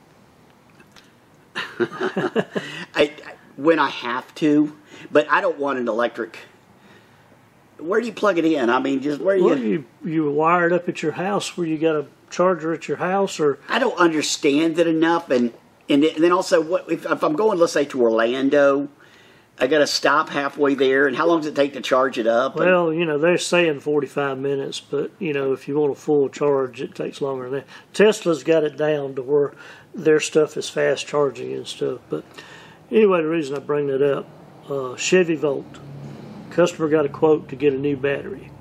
I, 1.80 2.45
I- 2.95 3.12
when 3.58 3.78
I 3.78 3.89
have 3.89 4.34
to, 4.36 4.73
but 5.12 5.30
I 5.30 5.41
don't 5.41 5.58
want 5.60 5.80
an 5.80 5.88
electric. 5.89 6.39
Where 7.78 7.99
do 7.99 8.08
you 8.08 8.13
plug 8.13 8.38
it 8.38 8.45
in? 8.45 8.69
I 8.69 8.80
mean, 8.80 9.01
just 9.01 9.19
where 9.21 9.41
Well, 9.41 9.58
you? 9.58 9.86
you 10.04 10.10
you 10.25 10.32
wire 10.32 10.67
it 10.67 10.73
up 10.73 10.88
at 10.89 11.01
your 11.01 11.13
house 11.13 11.58
where 11.58 11.67
you 11.67 11.78
got 11.78 11.95
a 11.95 12.06
charger 12.30 12.73
at 12.73 12.88
your 12.88 12.97
house, 12.97 13.38
or 13.39 13.60
I 13.69 13.80
don't 13.80 13.97
understand 13.97 14.80
it 14.80 14.88
enough, 14.88 15.30
and 15.30 15.54
and 15.89 16.04
then 16.04 16.32
also, 16.32 16.62
what 16.62 16.89
if, 16.91 17.06
if 17.06 17.21
I'm 17.23 17.34
going, 17.36 17.60
let's 17.60 17.73
say, 17.73 17.86
to 17.86 18.01
Orlando? 18.01 18.88
I 19.57 19.67
got 19.67 19.79
to 19.79 19.87
stop 19.87 20.29
halfway 20.29 20.75
there, 20.75 21.07
and 21.07 21.15
how 21.15 21.27
long 21.27 21.39
does 21.39 21.47
it 21.47 21.55
take 21.55 21.73
to 21.73 21.81
charge 21.81 22.17
it 22.17 22.27
up? 22.27 22.55
And- 22.57 22.65
well, 22.65 22.91
you 22.93 23.05
know 23.05 23.17
they're 23.17 23.37
saying 23.37 23.79
forty 23.79 24.07
five 24.07 24.37
minutes, 24.37 24.81
but 24.81 25.11
you 25.19 25.31
know 25.33 25.53
if 25.53 25.67
you 25.67 25.77
want 25.79 25.91
a 25.93 25.95
full 25.95 26.27
charge, 26.29 26.81
it 26.81 26.93
takes 26.93 27.21
longer 27.21 27.45
than 27.49 27.59
that. 27.59 27.67
Tesla's 27.93 28.43
got 28.43 28.63
it 28.65 28.75
down 28.77 29.15
to 29.15 29.21
where 29.21 29.53
their 29.93 30.19
stuff 30.19 30.57
is 30.57 30.69
fast 30.69 31.07
charging 31.07 31.53
and 31.53 31.65
stuff. 31.67 32.01
But 32.09 32.25
anyway, 32.91 33.21
the 33.21 33.29
reason 33.29 33.55
I 33.55 33.59
bring 33.59 33.87
that 33.87 34.01
up, 34.01 34.27
uh, 34.69 34.97
Chevy 34.97 35.35
Volt, 35.35 35.65
customer 36.51 36.89
got 36.89 37.05
a 37.05 37.09
quote 37.09 37.47
to 37.49 37.55
get 37.55 37.73
a 37.73 37.77
new 37.77 37.95
battery. 37.95 38.51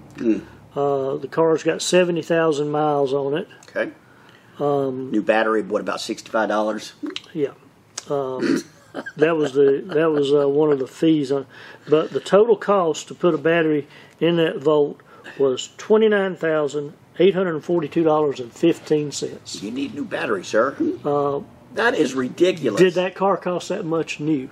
Uh, 0.76 1.16
the 1.16 1.28
car's 1.28 1.64
got 1.64 1.82
seventy 1.82 2.22
thousand 2.22 2.70
miles 2.70 3.12
on 3.12 3.34
it. 3.36 3.48
okay. 3.68 3.90
Um, 4.60 5.10
New 5.10 5.22
battery, 5.22 5.62
what 5.62 5.80
about 5.80 6.00
sixty 6.00 6.30
five 6.30 6.48
dollars? 6.48 6.92
Yeah. 7.32 7.50
Um, 8.08 8.62
that 9.16 9.36
was 9.36 9.52
the 9.52 9.82
that 9.86 10.10
was 10.10 10.32
uh, 10.32 10.48
one 10.48 10.70
of 10.70 10.78
the 10.78 10.86
fees 10.86 11.32
on, 11.32 11.46
but 11.88 12.10
the 12.10 12.20
total 12.20 12.56
cost 12.56 13.08
to 13.08 13.14
put 13.14 13.34
a 13.34 13.38
battery 13.38 13.86
in 14.20 14.36
that 14.36 14.58
Volt 14.58 15.00
was 15.38 15.70
twenty 15.76 16.08
nine 16.08 16.36
thousand 16.36 16.92
eight 17.18 17.34
hundred 17.34 17.54
and 17.54 17.64
forty 17.64 17.88
two 17.88 18.04
dollars 18.04 18.40
and 18.40 18.52
fifteen 18.52 19.10
cents. 19.12 19.62
You 19.62 19.70
need 19.70 19.94
new 19.94 20.04
battery, 20.04 20.44
sir. 20.44 20.76
that 21.74 21.94
is 21.94 22.14
ridiculous. 22.14 22.80
Did 22.80 22.94
that 22.94 23.14
car 23.14 23.36
cost 23.36 23.68
that 23.68 23.84
much 23.84 24.20
new? 24.20 24.50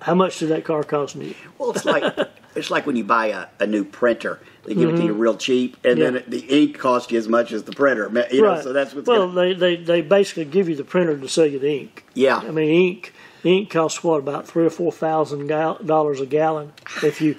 How 0.00 0.14
much 0.14 0.40
did 0.40 0.48
that 0.48 0.64
car 0.64 0.82
cost 0.82 1.14
new? 1.14 1.34
Well, 1.58 1.70
it's 1.70 1.84
like 1.84 2.04
it's 2.54 2.70
like 2.70 2.86
when 2.86 2.96
you 2.96 3.04
buy 3.04 3.26
a, 3.28 3.46
a 3.60 3.66
new 3.66 3.84
printer. 3.84 4.38
They 4.64 4.74
give 4.74 4.90
it 4.90 4.96
to 4.98 5.02
you 5.04 5.12
real 5.12 5.36
cheap, 5.36 5.76
and 5.84 5.98
Mm-hmm. 5.98 5.98
Yeah. 5.98 6.04
then 6.04 6.16
it, 6.16 6.30
the 6.30 6.38
ink 6.62 6.78
costs 6.78 7.10
you 7.10 7.18
as 7.18 7.26
much 7.28 7.50
as 7.52 7.64
the 7.64 7.72
printer. 7.72 8.08
You 8.32 8.42
know, 8.42 8.60
so 8.60 8.72
that's 8.72 8.94
what's 8.94 9.08
well. 9.08 9.26
gonna, 9.26 9.54
They, 9.54 9.54
they 9.54 9.76
they 9.76 10.00
basically 10.02 10.44
give 10.44 10.68
you 10.68 10.76
the 10.76 10.84
printer 10.84 11.18
to 11.18 11.28
sell 11.28 11.46
you 11.46 11.58
the 11.58 11.70
ink. 11.80 12.04
yeah. 12.14 12.36
I 12.38 12.50
mean, 12.52 12.68
ink 12.94 13.12
ink 13.44 13.70
costs 13.70 14.04
what 14.04 14.18
about 14.18 14.46
three 14.46 14.64
or 14.64 14.70
four 14.70 14.92
thousand 14.92 15.48
dollars 15.48 16.20
a 16.20 16.26
gallon 16.26 16.72
if 17.02 17.20
you 17.20 17.36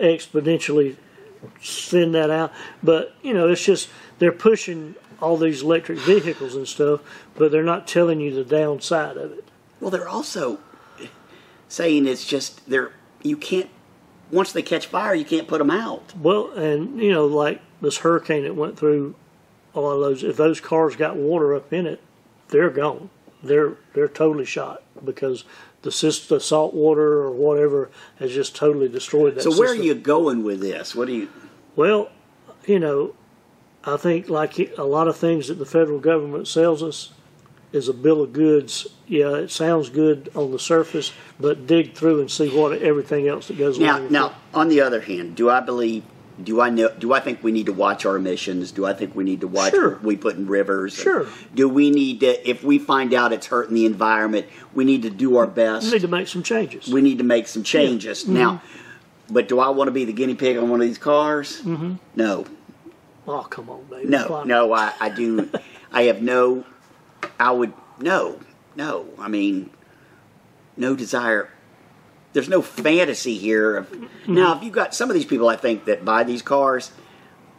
exponentially 0.00 0.96
send 1.60 2.14
that 2.16 2.30
out. 2.30 2.52
But 2.82 3.14
you 3.22 3.34
know, 3.34 3.48
it's 3.48 3.64
just 3.64 3.88
they're 4.18 4.32
pushing 4.32 4.96
all 5.20 5.36
these 5.36 5.62
electric 5.62 5.98
vehicles 6.00 6.56
and 6.56 6.66
stuff, 6.66 7.00
but 7.36 7.52
they're 7.52 7.62
not 7.62 7.86
telling 7.86 8.18
you 8.20 8.34
the 8.34 8.44
downside 8.44 9.16
of 9.16 9.30
it. 9.32 9.44
Well, 9.80 9.90
they're 9.90 10.08
also 10.08 10.58
saying 11.68 12.06
it's 12.06 12.26
just 12.26 12.68
they're 12.68 12.92
you 13.22 13.36
can't 13.36 13.70
once 14.30 14.52
they 14.52 14.62
catch 14.62 14.86
fire, 14.86 15.14
you 15.14 15.24
can't 15.24 15.48
put 15.48 15.58
them 15.58 15.70
out. 15.70 16.16
Well, 16.16 16.50
and 16.52 17.00
you 17.00 17.10
know, 17.10 17.26
like 17.26 17.60
this 17.80 17.98
hurricane 17.98 18.44
that 18.44 18.56
went 18.56 18.78
through 18.78 19.14
a 19.74 19.80
lot 19.80 19.94
of 19.94 20.00
those. 20.00 20.24
If 20.24 20.36
those 20.36 20.60
cars 20.60 20.96
got 20.96 21.16
water 21.16 21.54
up 21.54 21.72
in 21.72 21.86
it, 21.86 22.00
they're 22.48 22.70
gone. 22.70 23.10
They're 23.42 23.74
they're 23.92 24.08
totally 24.08 24.44
shot 24.44 24.82
because 25.04 25.44
the 25.82 25.92
system, 25.92 26.36
the 26.36 26.40
salt 26.40 26.74
water 26.74 27.20
or 27.20 27.30
whatever 27.30 27.90
has 28.18 28.32
just 28.32 28.56
totally 28.56 28.88
destroyed 28.88 29.34
that. 29.34 29.42
So 29.42 29.58
where 29.58 29.70
are 29.70 29.74
you 29.74 29.94
going 29.94 30.42
with 30.42 30.60
this? 30.60 30.94
What 30.94 31.08
do 31.08 31.14
you? 31.14 31.28
Well, 31.76 32.10
you 32.66 32.78
know, 32.78 33.14
I 33.84 33.96
think 33.96 34.28
like 34.28 34.58
a 34.78 34.84
lot 34.84 35.08
of 35.08 35.16
things 35.16 35.48
that 35.48 35.54
the 35.54 35.66
federal 35.66 35.98
government 35.98 36.48
sells 36.48 36.82
us 36.82 37.12
is 37.74 37.88
a 37.88 37.92
bill 37.94 38.22
of 38.22 38.32
goods. 38.32 38.86
Yeah, 39.06 39.34
it 39.34 39.50
sounds 39.50 39.90
good 39.90 40.30
on 40.34 40.52
the 40.52 40.58
surface, 40.58 41.12
but 41.38 41.66
dig 41.66 41.94
through 41.94 42.20
and 42.20 42.30
see 42.30 42.48
what 42.48 42.80
everything 42.80 43.28
else 43.28 43.48
that 43.48 43.58
goes 43.58 43.78
Now, 43.78 43.98
along 43.98 44.12
now, 44.12 44.26
it. 44.28 44.32
on 44.54 44.68
the 44.68 44.80
other 44.80 45.00
hand, 45.00 45.34
do 45.36 45.50
I 45.50 45.60
believe? 45.60 46.04
Do 46.42 46.60
I 46.60 46.68
know? 46.68 46.88
Do 46.98 47.12
I 47.12 47.20
think 47.20 47.44
we 47.44 47.52
need 47.52 47.66
to 47.66 47.72
watch 47.72 48.04
our 48.04 48.16
emissions? 48.16 48.72
Do 48.72 48.84
I 48.86 48.92
think 48.92 49.14
we 49.14 49.22
need 49.22 49.40
to 49.42 49.46
watch 49.46 49.72
Sure. 49.72 49.90
what 49.90 50.02
we 50.02 50.16
put 50.16 50.34
in 50.36 50.48
rivers? 50.48 50.94
Sure. 50.94 51.28
Do 51.54 51.68
we 51.68 51.90
need 51.90 52.20
to? 52.20 52.48
If 52.48 52.64
we 52.64 52.78
find 52.80 53.14
out 53.14 53.32
it's 53.32 53.46
hurting 53.46 53.74
the 53.74 53.86
environment, 53.86 54.46
we 54.74 54.84
need 54.84 55.02
to 55.02 55.10
do 55.10 55.36
our 55.36 55.46
best. 55.46 55.86
We 55.86 55.92
need 55.92 56.00
to 56.02 56.08
make 56.08 56.26
some 56.26 56.42
changes. 56.42 56.88
we 56.88 57.02
need 57.02 57.18
to 57.18 57.24
make 57.24 57.46
some 57.46 57.62
changes 57.62 58.24
Mm-hmm. 58.24 58.34
now. 58.34 58.62
But 59.30 59.46
do 59.48 59.60
I 59.60 59.68
want 59.68 59.86
to 59.88 59.92
be 59.92 60.04
the 60.04 60.12
guinea 60.12 60.34
pig 60.34 60.56
on 60.56 60.68
one 60.70 60.80
of 60.80 60.86
these 60.88 60.98
cars? 60.98 61.62
Mm-hmm. 61.62 61.94
No, 62.16 62.44
oh, 63.28 63.42
come 63.48 63.70
on, 63.70 63.84
baby. 63.84 64.08
no, 64.08 64.42
no. 64.44 64.72
I, 64.72 64.92
I 65.00 65.08
do. 65.10 65.48
I 65.92 66.02
have 66.04 66.20
no. 66.20 66.64
I 67.38 67.50
would 67.50 67.72
no, 67.98 68.40
no. 68.76 69.06
I 69.18 69.28
mean, 69.28 69.70
no 70.76 70.96
desire. 70.96 71.48
There's 72.32 72.48
no 72.48 72.62
fantasy 72.62 73.38
here. 73.38 73.76
Of, 73.78 73.90
mm-hmm. 73.90 74.34
Now, 74.34 74.56
if 74.56 74.64
you've 74.64 74.74
got 74.74 74.94
some 74.94 75.10
of 75.10 75.14
these 75.14 75.24
people, 75.24 75.48
I 75.48 75.56
think 75.56 75.84
that 75.84 76.04
buy 76.04 76.24
these 76.24 76.42
cars, 76.42 76.90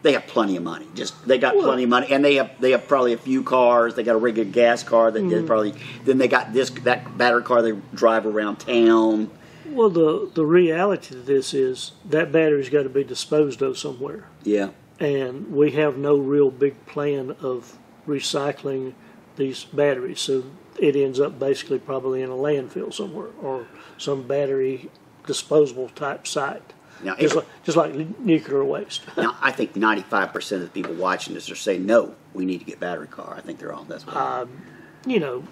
they 0.02 0.14
have 0.14 0.28
plenty 0.28 0.58
of 0.58 0.64
money. 0.64 0.88
Just 0.94 1.26
they 1.26 1.38
got 1.38 1.56
plenty 1.56 1.84
of 1.84 1.90
money, 1.90 2.12
and 2.12 2.24
they 2.24 2.36
have 2.36 2.52
they 2.60 2.72
have 2.72 2.88
probably 2.88 3.14
a 3.14 3.18
few 3.18 3.44
cars. 3.44 3.96
They 3.96 4.04
got 4.04 4.16
a 4.16 4.20
regular 4.20 4.50
gas 4.50 4.84
car 4.84 5.12
that 5.12 5.20
they 5.20 5.26
mm-hmm. 5.26 5.48
probably. 5.48 5.74
Then 6.04 6.18
they 6.18 6.28
got 6.28 6.54
this 6.54 6.70
that 6.70 7.18
battery 7.18 7.44
car 7.44 7.62
they 7.62 7.72
drive 7.94 8.26
around 8.26 8.58
town. 8.58 9.32
Well, 9.68 9.90
the 9.90 10.30
the 10.34 10.46
reality 10.46 11.16
of 11.16 11.26
this 11.26 11.54
is 11.54 11.94
that 12.06 12.32
battery's 12.32 12.70
got 12.70 12.84
to 12.84 12.90
be 12.90 13.04
disposed 13.04 13.62
of 13.64 13.80
somewhere, 13.80 14.28
Yeah, 14.44 14.70
and 15.00 15.52
we 15.52 15.72
have 15.72 15.98
no 15.98 16.18
real 16.18 16.52
big 16.52 16.86
plan 16.86 17.36
of 17.42 17.80
recycling 18.08 18.94
these 19.36 19.64
batteries. 19.66 20.20
So 20.20 20.44
it 20.80 20.96
ends 20.96 21.20
up 21.20 21.40
basically 21.40 21.80
probably 21.80 22.22
in 22.22 22.30
a 22.30 22.36
landfill 22.36 22.94
somewhere 22.94 23.30
or 23.42 23.68
some 23.98 24.24
battery 24.28 24.90
disposable 25.26 25.90
type 25.90 26.28
site. 26.28 26.74
Now, 27.04 27.16
just 27.16 27.36
like, 27.36 27.46
just 27.64 27.78
like 27.78 27.94
nuclear 28.20 28.64
waste. 28.64 29.02
now 29.18 29.38
I 29.42 29.52
think 29.52 29.76
ninety 29.76 30.04
five 30.04 30.32
percent 30.32 30.62
of 30.64 30.74
the 30.74 30.82
people 30.82 30.96
watching 30.96 31.34
this 31.34 31.50
are 31.52 31.56
saying 31.56 31.86
no. 31.86 32.16
We 32.34 32.46
need 32.46 32.60
to 32.60 32.66
get 32.66 32.80
battery 32.80 33.08
car. 33.08 33.34
I 33.38 33.42
think 33.42 33.60
they're 33.60 33.74
all 33.74 33.84
that's 33.84 34.06
what. 34.06 34.16
you 35.06 35.20
know, 35.20 35.44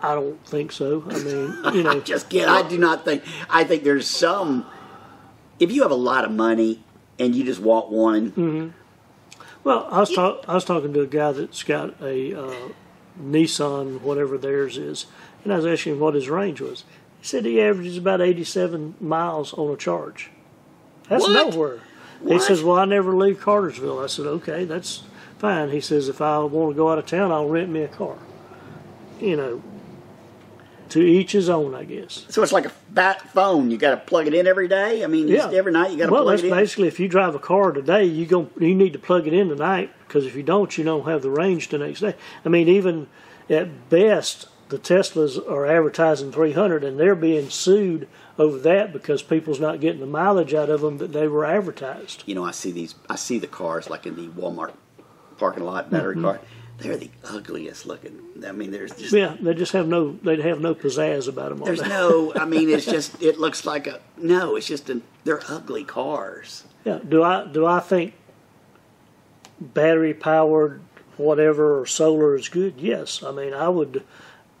I 0.00 0.14
don't 0.14 0.44
think 0.46 0.72
so. 0.72 1.04
I 1.08 1.18
mean, 1.18 1.74
you 1.74 1.82
know, 1.84 2.00
just 2.00 2.28
kidding. 2.30 2.48
I 2.48 2.66
do 2.68 2.78
not 2.78 3.04
think. 3.04 3.22
I 3.50 3.64
think 3.64 3.82
there's 3.82 4.06
some. 4.06 4.66
If 5.58 5.72
you 5.72 5.82
have 5.82 5.90
a 5.90 5.96
lot 5.96 6.24
of 6.24 6.30
money 6.30 6.84
and 7.18 7.34
you 7.34 7.44
just 7.44 7.60
want 7.60 7.90
one, 7.90 8.74
Well, 9.64 9.88
I 9.90 10.00
was 10.00 10.10
talk, 10.10 10.44
I 10.46 10.54
was 10.54 10.64
talking 10.64 10.92
to 10.94 11.00
a 11.00 11.06
guy 11.06 11.32
that's 11.32 11.62
got 11.62 12.00
a 12.00 12.40
uh, 12.40 12.68
Nissan, 13.22 14.00
whatever 14.00 14.38
theirs 14.38 14.78
is, 14.78 15.06
and 15.44 15.52
I 15.52 15.56
was 15.56 15.66
asking 15.66 15.94
him 15.94 16.00
what 16.00 16.14
his 16.14 16.28
range 16.28 16.60
was. 16.60 16.84
He 17.20 17.26
said 17.26 17.44
he 17.44 17.60
averages 17.60 17.96
about 17.96 18.20
87 18.20 18.94
miles 19.00 19.52
on 19.54 19.72
a 19.72 19.76
charge. 19.76 20.30
That's 21.08 21.26
What? 21.26 21.50
nowhere. 21.50 21.80
He 22.26 22.38
says, 22.38 22.62
"Well, 22.62 22.76
I 22.76 22.84
never 22.84 23.14
leave 23.14 23.40
Cartersville." 23.40 24.00
I 24.00 24.06
said, 24.06 24.26
"Okay, 24.26 24.64
that's 24.64 25.02
fine." 25.38 25.70
He 25.70 25.80
says, 25.80 26.08
"If 26.08 26.20
I 26.20 26.38
want 26.40 26.74
to 26.74 26.76
go 26.76 26.90
out 26.90 26.98
of 26.98 27.06
town, 27.06 27.30
I'll 27.30 27.48
rent 27.48 27.70
me 27.70 27.82
a 27.82 27.88
car." 27.88 28.16
You 29.20 29.36
know, 29.36 29.62
to 30.90 31.00
each 31.00 31.32
his 31.32 31.48
own, 31.48 31.74
I 31.74 31.84
guess. 31.84 32.24
so 32.28 32.42
it's 32.42 32.52
like 32.52 32.66
a 32.66 32.72
bat 32.90 33.22
phone. 33.32 33.70
You 33.70 33.78
got 33.78 33.90
to 33.90 33.96
plug 33.98 34.26
it 34.26 34.34
in 34.34 34.46
every 34.46 34.68
day. 34.68 35.04
I 35.04 35.06
mean, 35.06 35.28
just 35.28 35.52
every 35.54 35.72
night 35.72 35.90
you 35.92 35.98
got 35.98 36.06
to 36.06 36.12
well, 36.12 36.22
plug 36.24 36.38
it 36.38 36.44
in. 36.44 36.50
Well, 36.50 36.58
that's 36.58 36.68
basically 36.70 36.88
if 36.88 36.98
you 37.00 37.08
drive 37.08 37.34
a 37.34 37.38
car 37.38 37.72
today, 37.72 38.04
you 38.04 38.26
go 38.26 38.50
you 38.58 38.74
need 38.74 38.92
to 38.94 38.98
plug 38.98 39.26
it 39.26 39.32
in 39.34 39.48
tonight 39.48 39.90
because 40.06 40.26
if 40.26 40.34
you 40.34 40.42
don't, 40.42 40.76
you 40.78 40.84
don't 40.84 41.06
have 41.06 41.22
the 41.22 41.30
range 41.30 41.68
the 41.68 41.78
next 41.78 42.00
day. 42.00 42.14
I 42.44 42.48
mean, 42.48 42.68
even 42.68 43.08
at 43.50 43.88
best, 43.90 44.48
the 44.68 44.78
Teslas 44.78 45.38
are 45.50 45.66
advertising 45.66 46.30
300, 46.32 46.84
and 46.84 47.00
they're 47.00 47.14
being 47.14 47.48
sued 47.50 48.06
over 48.38 48.58
that 48.58 48.92
because 48.92 49.22
people's 49.22 49.58
not 49.58 49.80
getting 49.80 50.00
the 50.00 50.06
mileage 50.06 50.52
out 50.54 50.68
of 50.70 50.80
them 50.82 50.98
that 50.98 51.12
they 51.12 51.26
were 51.26 51.44
advertised. 51.44 52.22
you 52.26 52.34
know, 52.34 52.44
I 52.44 52.50
see 52.52 52.70
these. 52.70 52.94
I 53.08 53.16
see 53.16 53.38
the 53.38 53.46
cars 53.46 53.88
like 53.90 54.06
in 54.06 54.16
the 54.16 54.28
Walmart 54.28 54.74
parking 55.38 55.64
lot, 55.64 55.90
battery 55.90 56.14
Mm-hmm. 56.16 56.24
car. 56.24 56.40
They're 56.78 56.96
the 56.96 57.10
ugliest 57.24 57.86
looking. 57.86 58.20
I 58.46 58.52
mean, 58.52 58.70
there's 58.70 58.94
just 58.94 59.12
Yeah, 59.12 59.36
they 59.40 59.52
just 59.54 59.72
have 59.72 59.88
no 59.88 60.12
they 60.22 60.40
have 60.42 60.60
no 60.60 60.74
pizzazz 60.74 61.28
about 61.28 61.50
them. 61.50 61.64
there's 61.64 61.82
no. 61.82 62.32
I 62.34 62.44
mean, 62.44 62.70
it's 62.70 62.86
just 62.96 63.20
it 63.20 63.38
looks 63.38 63.64
like 63.66 63.86
a 63.86 64.00
no. 64.16 64.54
It's 64.56 64.68
just 64.68 64.88
a, 64.88 65.00
they're 65.24 65.42
ugly 65.48 65.84
cars. 65.84 66.64
Yeah. 66.84 67.00
Do 67.06 67.22
I 67.22 67.46
do 67.46 67.66
I 67.66 67.80
think 67.80 68.14
battery 69.60 70.14
powered 70.14 70.80
whatever 71.16 71.80
or 71.80 71.86
solar 71.86 72.36
is 72.36 72.48
good? 72.48 72.74
Yes. 72.78 73.22
I 73.24 73.32
mean, 73.32 73.52
I 73.52 73.68
would 73.68 74.04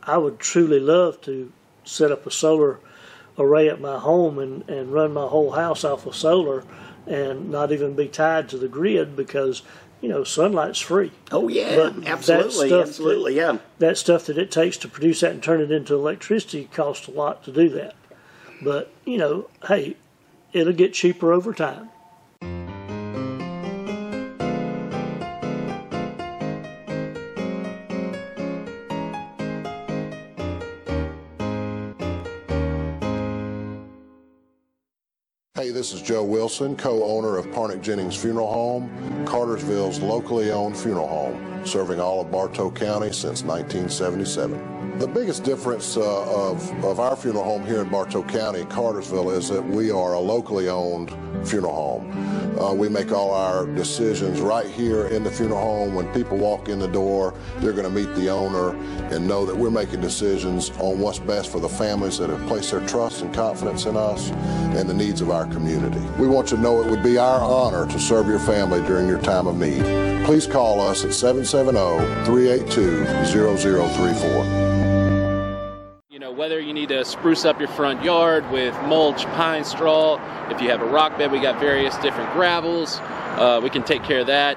I 0.02 0.18
would 0.18 0.40
truly 0.40 0.80
love 0.80 1.20
to 1.22 1.52
set 1.84 2.10
up 2.10 2.26
a 2.26 2.30
solar 2.30 2.80
array 3.38 3.68
at 3.68 3.80
my 3.80 3.98
home 3.98 4.38
and, 4.40 4.68
and 4.68 4.92
run 4.92 5.12
my 5.12 5.26
whole 5.26 5.52
house 5.52 5.84
off 5.84 6.04
of 6.06 6.16
solar 6.16 6.64
and 7.06 7.50
not 7.50 7.70
even 7.70 7.94
be 7.94 8.08
tied 8.08 8.48
to 8.48 8.58
the 8.58 8.68
grid 8.68 9.14
because 9.14 9.62
you 10.00 10.08
know 10.08 10.24
sunlight's 10.24 10.80
free. 10.80 11.12
Oh 11.30 11.48
yeah, 11.48 11.76
But 11.76 12.02
that 12.02 12.08
absolutely, 12.08 12.72
absolutely, 12.80 13.36
yeah. 13.36 13.58
That 13.78 13.98
stuff 13.98 14.26
that 14.26 14.38
it 14.38 14.50
takes 14.50 14.76
to 14.78 14.88
produce 14.88 15.20
that 15.20 15.32
and 15.32 15.42
turn 15.42 15.60
it 15.60 15.70
into 15.70 15.94
electricity 15.94 16.68
costs 16.72 17.08
a 17.08 17.10
lot 17.10 17.44
to 17.44 17.52
do 17.52 17.68
that. 17.70 17.94
But 18.62 18.92
you 19.04 19.18
know, 19.18 19.48
hey, 19.66 19.96
it'll 20.52 20.72
get 20.72 20.94
cheaper 20.94 21.32
over 21.32 21.52
time. 21.52 21.90
This 35.78 35.92
is 35.92 36.02
Joe 36.02 36.24
Wilson, 36.24 36.74
co-owner 36.74 37.36
of 37.36 37.46
Parnick 37.52 37.80
Jennings 37.80 38.16
Funeral 38.16 38.52
Home, 38.52 39.24
Cartersville's 39.24 40.00
locally 40.00 40.50
owned 40.50 40.76
funeral 40.76 41.06
home, 41.06 41.64
serving 41.64 42.00
all 42.00 42.20
of 42.20 42.32
Bartow 42.32 42.68
County 42.68 43.12
since 43.12 43.44
1977. 43.44 44.98
The 44.98 45.06
biggest 45.06 45.44
difference 45.44 45.96
uh, 45.96 46.50
of, 46.50 46.84
of 46.84 46.98
our 46.98 47.14
funeral 47.14 47.44
home 47.44 47.64
here 47.64 47.80
in 47.80 47.88
Bartow 47.88 48.24
County, 48.24 48.64
Cartersville, 48.64 49.30
is 49.30 49.48
that 49.50 49.64
we 49.64 49.92
are 49.92 50.14
a 50.14 50.18
locally 50.18 50.68
owned 50.68 51.10
funeral 51.44 51.74
home. 51.74 52.58
Uh, 52.58 52.72
we 52.74 52.88
make 52.88 53.12
all 53.12 53.32
our 53.32 53.66
decisions 53.66 54.40
right 54.40 54.66
here 54.66 55.06
in 55.08 55.22
the 55.22 55.30
funeral 55.30 55.60
home. 55.60 55.94
When 55.94 56.12
people 56.12 56.36
walk 56.36 56.68
in 56.68 56.78
the 56.78 56.88
door, 56.88 57.34
they're 57.58 57.72
going 57.72 57.84
to 57.84 57.90
meet 57.90 58.12
the 58.16 58.28
owner 58.30 58.76
and 59.14 59.26
know 59.26 59.46
that 59.46 59.56
we're 59.56 59.70
making 59.70 60.00
decisions 60.00 60.70
on 60.78 60.98
what's 60.98 61.18
best 61.18 61.52
for 61.52 61.60
the 61.60 61.68
families 61.68 62.18
that 62.18 62.30
have 62.30 62.44
placed 62.48 62.72
their 62.72 62.86
trust 62.86 63.22
and 63.22 63.32
confidence 63.32 63.86
in 63.86 63.96
us 63.96 64.30
and 64.30 64.88
the 64.88 64.94
needs 64.94 65.20
of 65.20 65.30
our 65.30 65.46
community. 65.46 66.00
We 66.18 66.26
want 66.26 66.50
you 66.50 66.56
to 66.56 66.62
know 66.62 66.82
it 66.82 66.90
would 66.90 67.02
be 67.02 67.18
our 67.18 67.40
honor 67.40 67.86
to 67.90 67.98
serve 67.98 68.26
your 68.26 68.40
family 68.40 68.80
during 68.82 69.06
your 69.06 69.20
time 69.20 69.46
of 69.46 69.56
need. 69.56 69.82
Please 70.24 70.46
call 70.46 70.80
us 70.80 71.04
at 71.04 71.14
770 71.14 72.24
382 72.24 73.04
0034. 73.26 74.87
Whether 76.38 76.60
you 76.60 76.72
need 76.72 76.90
to 76.90 77.04
spruce 77.04 77.44
up 77.44 77.58
your 77.58 77.66
front 77.66 78.04
yard 78.04 78.48
with 78.52 78.72
mulch, 78.82 79.24
pine 79.34 79.64
straw, 79.64 80.20
if 80.52 80.60
you 80.62 80.70
have 80.70 80.80
a 80.80 80.86
rock 80.86 81.18
bed, 81.18 81.32
we 81.32 81.40
got 81.40 81.58
various 81.58 81.96
different 81.96 82.32
gravels. 82.32 83.00
Uh, 83.00 83.58
we 83.60 83.70
can 83.70 83.82
take 83.82 84.04
care 84.04 84.20
of 84.20 84.28
that. 84.28 84.56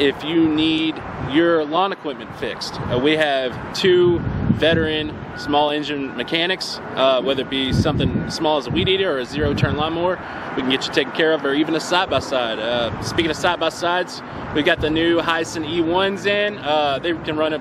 If 0.00 0.22
you 0.22 0.48
need 0.48 0.94
your 1.32 1.64
lawn 1.64 1.90
equipment 1.90 2.32
fixed, 2.36 2.80
uh, 2.80 3.00
we 3.02 3.16
have 3.16 3.76
two 3.76 4.20
veteran 4.52 5.12
small 5.36 5.70
engine 5.70 6.16
mechanics, 6.16 6.78
uh, 6.94 7.20
whether 7.20 7.42
it 7.42 7.50
be 7.50 7.72
something 7.72 8.30
small 8.30 8.58
as 8.58 8.68
a 8.68 8.70
weed 8.70 8.88
eater 8.88 9.16
or 9.16 9.18
a 9.18 9.26
zero 9.26 9.52
turn 9.52 9.76
lawnmower, 9.76 10.20
we 10.54 10.62
can 10.62 10.70
get 10.70 10.86
you 10.86 10.92
taken 10.92 11.12
care 11.12 11.32
of, 11.32 11.44
or 11.44 11.54
even 11.54 11.74
a 11.74 11.80
side 11.80 12.08
by 12.08 12.20
side. 12.20 13.04
Speaking 13.04 13.32
of 13.32 13.36
side 13.36 13.58
by 13.58 13.70
sides, 13.70 14.22
we 14.54 14.62
got 14.62 14.80
the 14.80 14.90
new 14.90 15.20
Hisun 15.20 15.68
E1s 15.68 16.24
in. 16.24 16.56
Uh, 16.58 17.00
they 17.00 17.14
can 17.14 17.36
run 17.36 17.52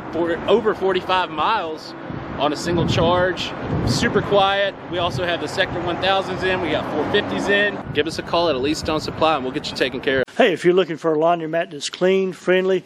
over 0.48 0.76
45 0.76 1.32
miles 1.32 1.96
on 2.40 2.52
a 2.52 2.56
single 2.56 2.88
charge. 2.88 3.52
Super 3.88 4.22
quiet. 4.22 4.76
We 4.92 4.98
also 4.98 5.26
have 5.26 5.42
the 5.42 5.48
Sector 5.48 5.80
1000s 5.82 6.44
in. 6.44 6.62
We 6.62 6.72
got 6.72 6.84
450s 7.12 7.50
in. 7.50 7.94
Give 7.94 8.08
us 8.08 8.20
a 8.20 8.24
call 8.24 8.50
at 8.50 8.56
Elite 8.56 8.78
Stone 8.78 9.00
Supply 9.02 9.36
and 9.36 9.44
we'll 9.44 9.54
get 9.54 9.70
you 9.70 9.78
taken 9.78 10.02
care 10.02 10.20
of. 10.20 10.26
Hey, 10.36 10.54
if 10.54 10.66
you're 10.66 10.74
looking 10.74 10.98
for 10.98 11.14
a 11.14 11.18
laundromat 11.18 11.72
that's 11.72 11.90
clean, 11.90 12.34
friendly, 12.34 12.84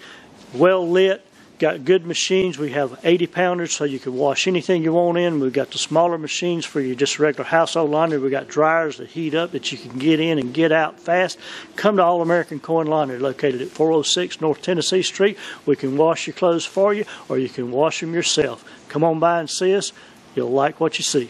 well 0.53 0.87
lit, 0.87 1.25
got 1.59 1.83
good 1.83 2.05
machines, 2.05 2.57
we 2.57 2.71
have 2.71 2.99
80 3.03 3.27
pounders 3.27 3.73
so 3.73 3.83
you 3.83 3.99
can 3.99 4.15
wash 4.15 4.47
anything 4.47 4.81
you 4.81 4.93
want 4.93 5.17
in. 5.17 5.39
We've 5.39 5.53
got 5.53 5.71
the 5.71 5.77
smaller 5.77 6.17
machines 6.17 6.65
for 6.65 6.79
your 6.79 6.95
just 6.95 7.19
regular 7.19 7.47
household 7.47 7.91
laundry. 7.91 8.17
We've 8.17 8.31
got 8.31 8.47
dryers 8.47 8.97
that 8.97 9.09
heat 9.09 9.35
up 9.35 9.51
that 9.51 9.71
you 9.71 9.77
can 9.77 9.99
get 9.99 10.19
in 10.19 10.39
and 10.39 10.53
get 10.53 10.71
out 10.71 10.99
fast. 10.99 11.37
Come 11.75 11.97
to 11.97 12.03
All 12.03 12.21
American 12.21 12.59
Coin 12.59 12.87
Laundry 12.87 13.19
located 13.19 13.61
at 13.61 13.67
406 13.67 14.39
North 14.39 14.61
Tennessee 14.61 15.03
Street. 15.03 15.37
We 15.65 15.75
can 15.75 15.97
wash 15.97 16.25
your 16.27 16.33
clothes 16.33 16.65
for 16.65 16.93
you 16.93 17.03
or 17.27 17.37
you 17.37 17.49
can 17.49 17.71
wash 17.71 17.99
them 17.99 18.13
yourself. 18.13 18.63
Come 18.87 19.03
on 19.03 19.19
by 19.19 19.41
and 19.41 19.49
see 19.49 19.75
us. 19.75 19.91
You'll 20.35 20.51
like 20.51 20.79
what 20.79 20.97
you 20.97 21.03
see. 21.03 21.29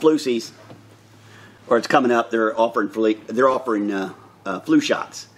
It's 0.00 0.22
season, 0.22 0.54
or 1.68 1.76
it's 1.78 1.86
coming 1.86 2.10
up. 2.10 2.30
They're 2.30 2.58
offering 2.58 2.88
flu. 2.88 3.14
They're 3.26 3.48
offering 3.48 3.92
uh, 3.92 4.12
uh, 4.44 4.60
flu 4.60 4.80
shots 4.80 5.28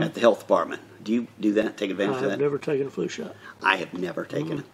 at 0.00 0.14
the 0.14 0.20
health 0.20 0.40
department. 0.40 0.80
Do 1.04 1.12
you 1.12 1.26
do 1.38 1.52
that? 1.54 1.76
Take 1.76 1.90
advantage 1.90 2.16
of 2.16 2.22
that? 2.22 2.32
I've 2.32 2.38
never 2.40 2.58
taken 2.58 2.86
a 2.86 2.90
flu 2.90 3.08
shot. 3.08 3.36
I 3.62 3.76
have 3.76 3.92
never 3.92 4.24
taken 4.24 4.60
it. 4.60 4.64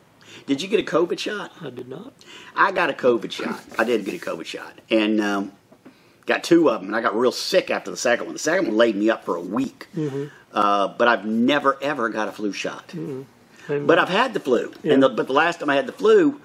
Did 0.47 0.63
you 0.63 0.69
get 0.69 0.79
a 0.79 0.85
COVID 0.85 1.19
shot? 1.19 1.51
I 1.61 1.71
did 1.71 1.89
not. 1.89 2.13
I 2.55 2.71
got 2.71 2.89
a 2.89 2.93
COVID 2.93 3.33
shot. 3.33 3.61
I 3.79 3.83
did 3.85 4.05
get 4.05 4.15
a 4.15 4.25
COVID 4.25 4.45
shot, 4.47 4.81
and 4.89 5.21
um, 5.21 5.53
got 6.27 6.45
two 6.45 6.71
of 6.71 6.81
them. 6.81 6.89
And 6.91 6.97
I 6.97 7.01
got 7.01 7.17
real 7.17 7.33
sick 7.33 7.69
after 7.71 7.91
the 7.91 7.97
second 7.97 8.27
one. 8.27 8.35
The 8.35 8.39
second 8.39 8.69
one 8.69 8.77
laid 8.77 8.95
me 8.95 9.11
up 9.11 9.25
for 9.25 9.35
a 9.35 9.41
week. 9.41 9.89
Uh, 10.53 10.89
but 10.89 11.09
I've 11.09 11.25
never 11.25 11.77
ever 11.83 12.09
got 12.11 12.29
a 12.29 12.33
flu 12.33 12.53
shot. 12.53 12.93
But 13.87 13.99
I've 13.99 14.09
had 14.09 14.35
the 14.35 14.41
flu, 14.41 14.73
and 14.85 15.03
the, 15.03 15.09
but 15.09 15.27
the 15.27 15.33
last 15.33 15.59
time 15.61 15.71
I 15.71 15.75
had 15.75 15.87
the 15.87 15.93
flu 15.93 16.41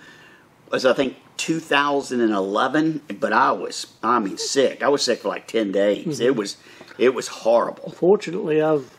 was 0.72 0.86
I 0.86 0.94
think 0.94 1.16
2011. 1.38 3.02
But 3.20 3.34
I 3.34 3.52
was, 3.52 3.88
I 4.04 4.20
mean, 4.20 4.38
sick. 4.38 4.84
I 4.84 4.90
was 4.90 5.04
sick 5.04 5.20
for 5.20 5.30
like 5.30 5.48
10 5.48 5.72
days. 5.72 6.20
It 6.20 6.36
was, 6.36 6.58
it 6.98 7.14
was 7.14 7.28
horrible. 7.28 7.92
Fortunately, 7.92 8.62
I've 8.62 8.92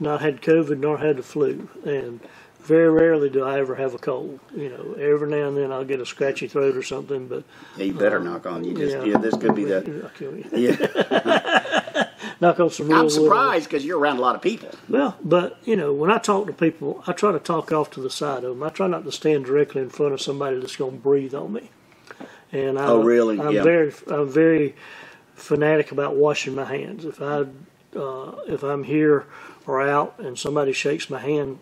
not 0.00 0.20
had 0.20 0.42
COVID 0.42 0.78
nor 0.78 0.98
had 0.98 1.16
the 1.16 1.22
flu, 1.22 1.68
and 1.84 2.20
very 2.60 2.90
rarely 2.90 3.28
do 3.28 3.44
I 3.44 3.58
ever 3.58 3.74
have 3.74 3.94
a 3.94 3.98
cold. 3.98 4.40
You 4.54 4.70
know, 4.70 4.94
every 4.94 5.28
now 5.28 5.48
and 5.48 5.56
then 5.56 5.72
I'll 5.72 5.84
get 5.84 6.00
a 6.00 6.06
scratchy 6.06 6.48
throat 6.48 6.76
or 6.76 6.82
something, 6.82 7.28
but 7.28 7.44
Yeah, 7.76 7.84
you 7.84 7.94
better 7.94 8.20
uh, 8.20 8.24
knock 8.24 8.46
on. 8.46 8.64
You 8.64 8.74
just, 8.74 8.96
yeah. 8.96 9.04
yeah, 9.04 9.18
this 9.18 9.36
could 9.36 9.54
be 9.54 9.64
the. 9.64 10.02
I'll 10.04 10.10
kill 10.10 10.36
you. 10.36 10.48
Yeah. 10.52 11.60
knock 12.40 12.60
on 12.60 12.70
some 12.70 12.92
I'm 12.92 13.10
surprised 13.10 13.64
because 13.68 13.84
you're 13.84 13.98
around 13.98 14.18
a 14.18 14.20
lot 14.20 14.34
of 14.34 14.42
people. 14.42 14.70
Well, 14.88 15.16
but 15.24 15.58
you 15.64 15.76
know, 15.76 15.92
when 15.92 16.10
I 16.10 16.18
talk 16.18 16.46
to 16.46 16.52
people, 16.52 17.02
I 17.06 17.12
try 17.12 17.32
to 17.32 17.38
talk 17.38 17.72
off 17.72 17.90
to 17.92 18.00
the 18.00 18.10
side 18.10 18.44
of 18.44 18.50
them. 18.50 18.62
I 18.62 18.68
try 18.70 18.86
not 18.86 19.04
to 19.04 19.12
stand 19.12 19.46
directly 19.46 19.82
in 19.82 19.90
front 19.90 20.12
of 20.14 20.20
somebody 20.20 20.58
that's 20.58 20.76
going 20.76 20.92
to 20.92 20.98
breathe 20.98 21.34
on 21.34 21.52
me. 21.52 21.70
And 22.52 22.78
I, 22.78 22.86
Oh, 22.86 23.02
really? 23.02 23.40
I'm 23.40 23.54
Yeah. 23.54 23.62
very, 23.62 23.92
I'm 24.08 24.28
very 24.28 24.74
fanatic 25.34 25.92
about 25.92 26.16
washing 26.16 26.54
my 26.54 26.64
hands. 26.64 27.04
If 27.04 27.20
I, 27.20 27.46
uh, 27.96 28.32
if 28.46 28.62
I'm 28.62 28.84
here 28.84 29.26
or 29.66 29.82
out 29.82 30.14
and 30.18 30.38
somebody 30.38 30.72
shakes 30.72 31.10
my 31.10 31.18
hand, 31.20 31.58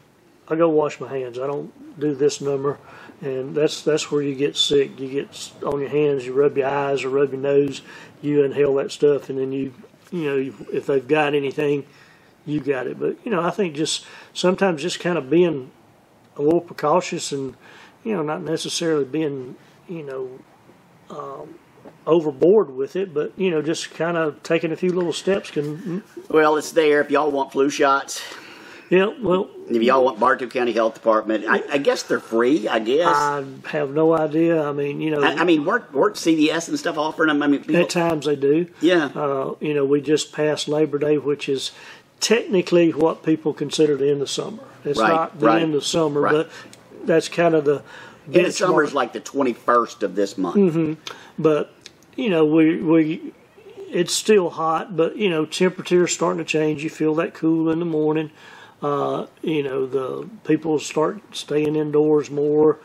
I 0.49 0.57
go 0.57 0.69
wash 0.69 1.01
my 1.01 1.09
hands. 1.09 1.39
I 1.39 1.47
don't 1.47 1.73
do 1.99 2.15
this 2.15 2.41
number, 2.41 2.79
and 3.23 3.55
that's 3.55 3.83
that's 3.83 4.11
where 4.11 4.23
you 4.23 4.35
get 4.35 4.57
sick. 4.57 4.99
You 5.01 5.09
get 5.09 5.29
s- 5.31 5.53
on 5.65 5.81
your 5.81 5.89
hands, 5.89 6.27
you 6.27 6.33
rub 6.35 6.57
your 6.59 6.69
eyes 6.69 7.05
or 7.05 7.11
rub 7.11 7.33
your 7.33 7.41
nose, 7.41 7.81
you 8.21 8.43
inhale 8.45 8.75
that 8.77 8.91
stuff, 8.93 9.31
and 9.31 9.39
then 9.39 9.53
you, 9.53 9.73
you 10.13 10.25
know, 10.25 10.55
if 10.73 10.87
they've 10.87 11.07
got 11.07 11.35
anything, 11.35 11.87
you 12.47 12.61
got 12.61 12.87
it. 12.87 13.01
But 13.01 13.17
you 13.25 13.31
know, 13.31 13.43
I 13.43 13.51
think 13.51 13.75
just 13.75 14.07
sometimes 14.35 14.83
just 14.83 15.01
kind 15.01 15.19
of 15.19 15.31
being 15.31 15.71
a 16.37 16.43
little 16.43 16.61
precautious 16.61 17.33
and 17.33 17.55
you 18.05 18.15
know 18.15 18.23
not 18.23 18.43
necessarily 18.43 19.05
being 19.05 19.57
you 19.89 20.03
know 20.03 20.39
um, 21.11 21.55
overboard 22.07 22.71
with 22.71 22.97
it, 22.97 23.15
but 23.15 23.33
you 23.37 23.51
know 23.51 23.63
just 23.63 23.93
kind 23.93 24.17
of 24.17 24.43
taking 24.43 24.73
a 24.73 24.77
few 24.77 24.93
little 24.93 25.13
steps 25.13 25.51
can. 25.51 26.03
Well, 26.29 26.57
it's 26.57 26.73
there. 26.73 27.01
If 27.01 27.11
y'all 27.11 27.31
want 27.31 27.53
flu 27.53 27.71
shots, 27.71 28.23
Yeah, 28.93 29.07
well, 29.23 29.49
if 29.71 29.83
y'all 29.83 30.05
want 30.05 30.21
Bartow 30.21 30.49
County 30.49 30.73
Health 30.73 30.93
Department, 30.93 31.47
I, 31.49 31.63
I 31.73 31.79
guess 31.79 32.03
they're 32.03 32.21
free. 32.21 32.69
I 32.69 32.79
guess. 32.79 33.07
I 33.17 33.43
have 33.69 33.91
no 33.95 34.13
idea. 34.15 34.63
I 34.63 34.73
mean, 34.73 35.01
you 35.01 35.11
know, 35.11 35.23
I, 35.23 35.33
I 35.33 35.45
mean, 35.45 35.65
weren't 35.65 35.91
weren't 35.95 36.17
CVS 36.17 36.69
and 36.69 36.79
stuff 36.79 36.99
offering 36.99 37.29
them? 37.29 37.43
I 37.43 37.47
mean, 37.47 37.65
people, 37.65 37.81
at 37.81 37.89
times 37.89 38.27
they 38.27 38.37
do. 38.37 38.67
yeah. 38.83 39.07
Uh, 39.07 39.55
you 39.61 39.73
know, 39.73 39.87
we 39.87 40.03
just 40.03 40.31
passed 40.35 40.69
Labor 40.69 40.99
Day, 40.99 41.17
which 41.17 41.49
is 41.49 41.71
technically 42.21 42.91
what 42.91 43.23
people 43.23 43.55
consider 43.55 43.97
the 43.97 44.11
end 44.11 44.21
of 44.21 44.29
summer. 44.29 44.63
It's 44.85 45.01
Right, 45.01 45.09
not 45.09 45.41
the 45.41 45.47
right, 45.47 45.63
end 45.63 45.75
of 45.75 45.87
summer, 45.87 46.21
right. 46.21 46.33
but 46.33 46.51
that's 47.05 47.31
kind 47.31 47.55
of 47.55 47.65
the 47.65 47.83
End 48.31 48.47
of 48.47 48.53
summer 48.53 48.85
is 48.85 48.93
like 48.93 49.15
the 49.15 49.21
21st 49.23 50.03
of 50.03 50.15
this 50.17 50.37
month. 50.37 50.57
hmm 50.75 50.93
But 51.39 51.73
you 52.15 52.29
know, 52.29 52.45
we 52.45 52.77
we 52.77 53.33
it's 53.89 54.13
still 54.13 54.51
hot, 54.51 54.95
but 54.99 55.17
you 55.17 55.31
know, 55.31 55.47
temperature's 55.47 56.13
starting 56.13 56.39
to 56.39 56.45
change. 56.45 56.85
You 56.85 56.91
feel 56.91 57.15
that 57.15 57.33
cool 57.33 57.71
in 57.71 57.79
the 57.79 57.87
morning. 57.87 58.31
Uh, 58.83 59.27
you 59.43 59.63
know, 59.63 59.87
the 59.87 60.29
people 60.45 60.79
start 60.79 61.21
staying 61.37 61.77
indoors 61.77 62.31
more, 62.31 62.79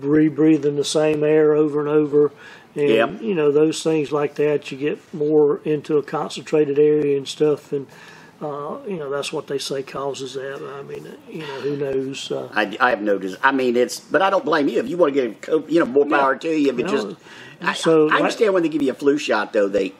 rebreathing 0.00 0.76
the 0.76 0.84
same 0.84 1.22
air 1.22 1.52
over 1.54 1.80
and 1.80 1.88
over. 1.88 2.32
And 2.74 2.88
Yep. 2.88 3.22
you 3.22 3.34
know, 3.34 3.50
those 3.52 3.82
things 3.82 4.12
like 4.12 4.34
that, 4.36 4.70
you 4.70 4.78
get 4.78 4.98
more 5.14 5.60
into 5.64 5.96
a 5.98 6.02
concentrated 6.02 6.78
area 6.78 7.16
and 7.16 7.26
stuff, 7.26 7.72
and 7.72 7.86
uh, 8.42 8.76
you 8.86 8.96
know 8.98 9.08
that's 9.10 9.32
what 9.32 9.46
they 9.46 9.56
say 9.58 9.82
causes 9.82 10.34
that. 10.34 10.60
I 10.78 10.82
mean, 10.82 11.06
you 11.30 11.40
know, 11.40 11.60
who 11.60 11.76
knows? 11.76 12.30
Uh, 12.30 12.48
I, 12.54 12.76
I 12.80 12.90
have 12.90 13.00
noticed. 13.00 13.38
I 13.42 13.52
mean, 13.52 13.76
it's, 13.76 13.98
but 14.00 14.20
I 14.20 14.28
don't 14.28 14.44
blame 14.44 14.68
you 14.68 14.78
if 14.78 14.88
you 14.88 14.98
want 14.98 15.14
to 15.14 15.20
get, 15.28 15.40
co- 15.42 15.64
you 15.68 15.80
know, 15.80 15.86
more 15.86 16.06
power 16.06 16.36
to 16.36 16.48
you. 16.48 16.72
But 16.74 16.84
No. 16.86 16.90
just, 16.92 17.06
I, 17.62 17.72
So, 17.72 18.08
I 18.08 18.12
like- 18.12 18.20
understand 18.20 18.52
when 18.52 18.62
they 18.62 18.68
give 18.68 18.82
you 18.82 18.90
a 18.92 18.94
flu 18.94 19.16
shot, 19.16 19.54
though, 19.54 19.68
they 19.68 19.94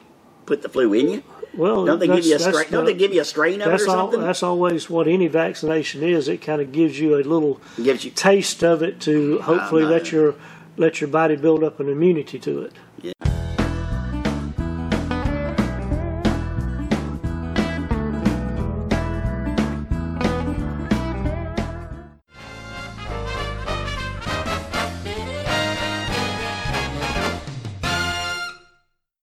put 0.47 0.63
the 0.63 0.69
flu 0.69 0.91
in 0.93 1.09
you. 1.09 1.23
well, 1.53 1.85
Don't 1.85 1.99
they 1.99 2.07
give 2.07 2.25
you 2.25 2.35
a 2.35 2.39
strain? 2.39 2.71
Don't 2.71 2.85
they 2.85 2.95
give 2.95 3.13
you 3.13 3.21
a 3.21 3.25
strain 3.25 3.61
of 3.61 3.67
it 3.67 3.69
or 3.69 3.71
That's 3.71 3.87
all. 3.87 3.95
something? 3.95 4.21
That's 4.21 4.41
always 4.41 4.89
what 4.89 5.07
any 5.07 5.27
vaccination 5.27 6.01
is. 6.01 6.27
It 6.27 6.41
kind 6.41 6.61
of 6.61 6.71
gives 6.71 6.99
you 6.99 7.15
a 7.15 7.21
little 7.21 7.61
gives 7.83 8.03
you 8.03 8.09
taste 8.11 8.63
of 8.63 8.81
it 8.81 8.99
to 9.01 9.37
ah, 9.41 9.43
hopefully 9.43 9.83
no. 9.83 9.89
let 9.89 10.11
your 10.11 10.33
let 10.77 11.01
your 11.01 11.09
body 11.09 11.35
build 11.35 11.63
up 11.63 11.79
an 11.79 11.89
immunity 11.89 12.39
to 12.39 12.61
it. 12.63 12.73
Yeah. 13.01 13.11